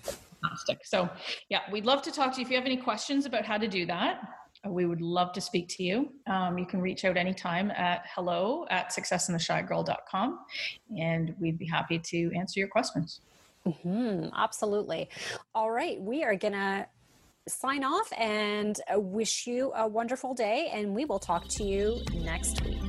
Fantastic. 0.42 0.80
So, 0.84 1.10
yeah, 1.50 1.62
we'd 1.72 1.86
love 1.86 2.02
to 2.04 2.12
talk 2.12 2.34
to 2.34 2.40
you. 2.40 2.46
If 2.46 2.52
you 2.52 2.58
have 2.58 2.66
any 2.66 2.78
questions 2.78 3.26
about 3.26 3.46
how 3.46 3.58
to 3.58 3.68
do 3.68 3.86
that, 3.86 4.22
uh, 4.66 4.70
we 4.70 4.86
would 4.86 5.02
love 5.02 5.32
to 5.34 5.42
speak 5.42 5.68
to 5.70 5.84
you. 5.84 6.12
Um, 6.28 6.58
you 6.58 6.66
can 6.66 6.82
reach 6.82 7.06
out 7.06 7.18
anytime 7.18 7.72
at 7.72 8.06
hello 8.14 8.66
at 8.70 8.92
successandtheshygirl.com 8.92 10.40
and 10.98 11.36
we'd 11.40 11.58
be 11.58 11.68
happy 11.68 12.00
to 12.00 12.32
answer 12.36 12.60
your 12.60 12.70
questions. 12.70 13.22
Mm-hmm, 13.68 14.30
absolutely. 14.36 15.10
All 15.56 15.72
right. 15.72 16.00
We 16.02 16.24
are 16.24 16.36
going 16.36 16.54
to 16.54 16.86
sign 17.48 17.84
off 17.84 18.12
and 18.18 18.80
uh, 18.94 19.00
wish 19.00 19.48
you 19.48 19.72
a 19.76 19.88
wonderful 19.88 20.34
day, 20.34 20.70
and 20.74 20.96
we 20.96 21.06
will 21.06 21.20
talk 21.20 21.48
to 21.50 21.64
you 21.64 22.02
next 22.14 22.64
week. 22.64 22.82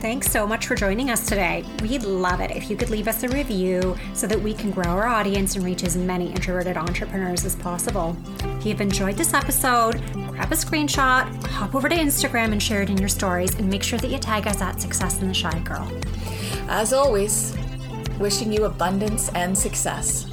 Thanks 0.00 0.30
so 0.30 0.46
much 0.46 0.66
for 0.66 0.74
joining 0.74 1.10
us 1.10 1.26
today. 1.26 1.62
We'd 1.82 2.04
love 2.04 2.40
it 2.40 2.50
if 2.52 2.70
you 2.70 2.76
could 2.76 2.88
leave 2.88 3.06
us 3.06 3.22
a 3.22 3.28
review 3.28 3.98
so 4.14 4.26
that 4.26 4.40
we 4.40 4.54
can 4.54 4.70
grow 4.70 4.86
our 4.86 5.06
audience 5.06 5.56
and 5.56 5.64
reach 5.64 5.84
as 5.84 5.94
many 5.94 6.30
introverted 6.30 6.78
entrepreneurs 6.78 7.44
as 7.44 7.54
possible. 7.54 8.16
If 8.42 8.64
you've 8.64 8.80
enjoyed 8.80 9.18
this 9.18 9.34
episode, 9.34 10.00
grab 10.40 10.52
a 10.52 10.54
screenshot, 10.54 11.46
hop 11.48 11.74
over 11.74 11.86
to 11.86 11.94
Instagram 11.94 12.50
and 12.52 12.62
share 12.62 12.80
it 12.80 12.88
in 12.88 12.96
your 12.96 13.10
stories, 13.10 13.54
and 13.56 13.68
make 13.68 13.82
sure 13.82 13.98
that 13.98 14.10
you 14.10 14.18
tag 14.18 14.46
us 14.46 14.62
at 14.62 14.80
Success 14.80 15.20
and 15.20 15.28
the 15.28 15.34
Shy 15.34 15.58
Girl. 15.58 15.86
As 16.66 16.94
always, 16.94 17.54
wishing 18.18 18.50
you 18.50 18.64
abundance 18.64 19.28
and 19.34 19.56
success. 19.56 20.29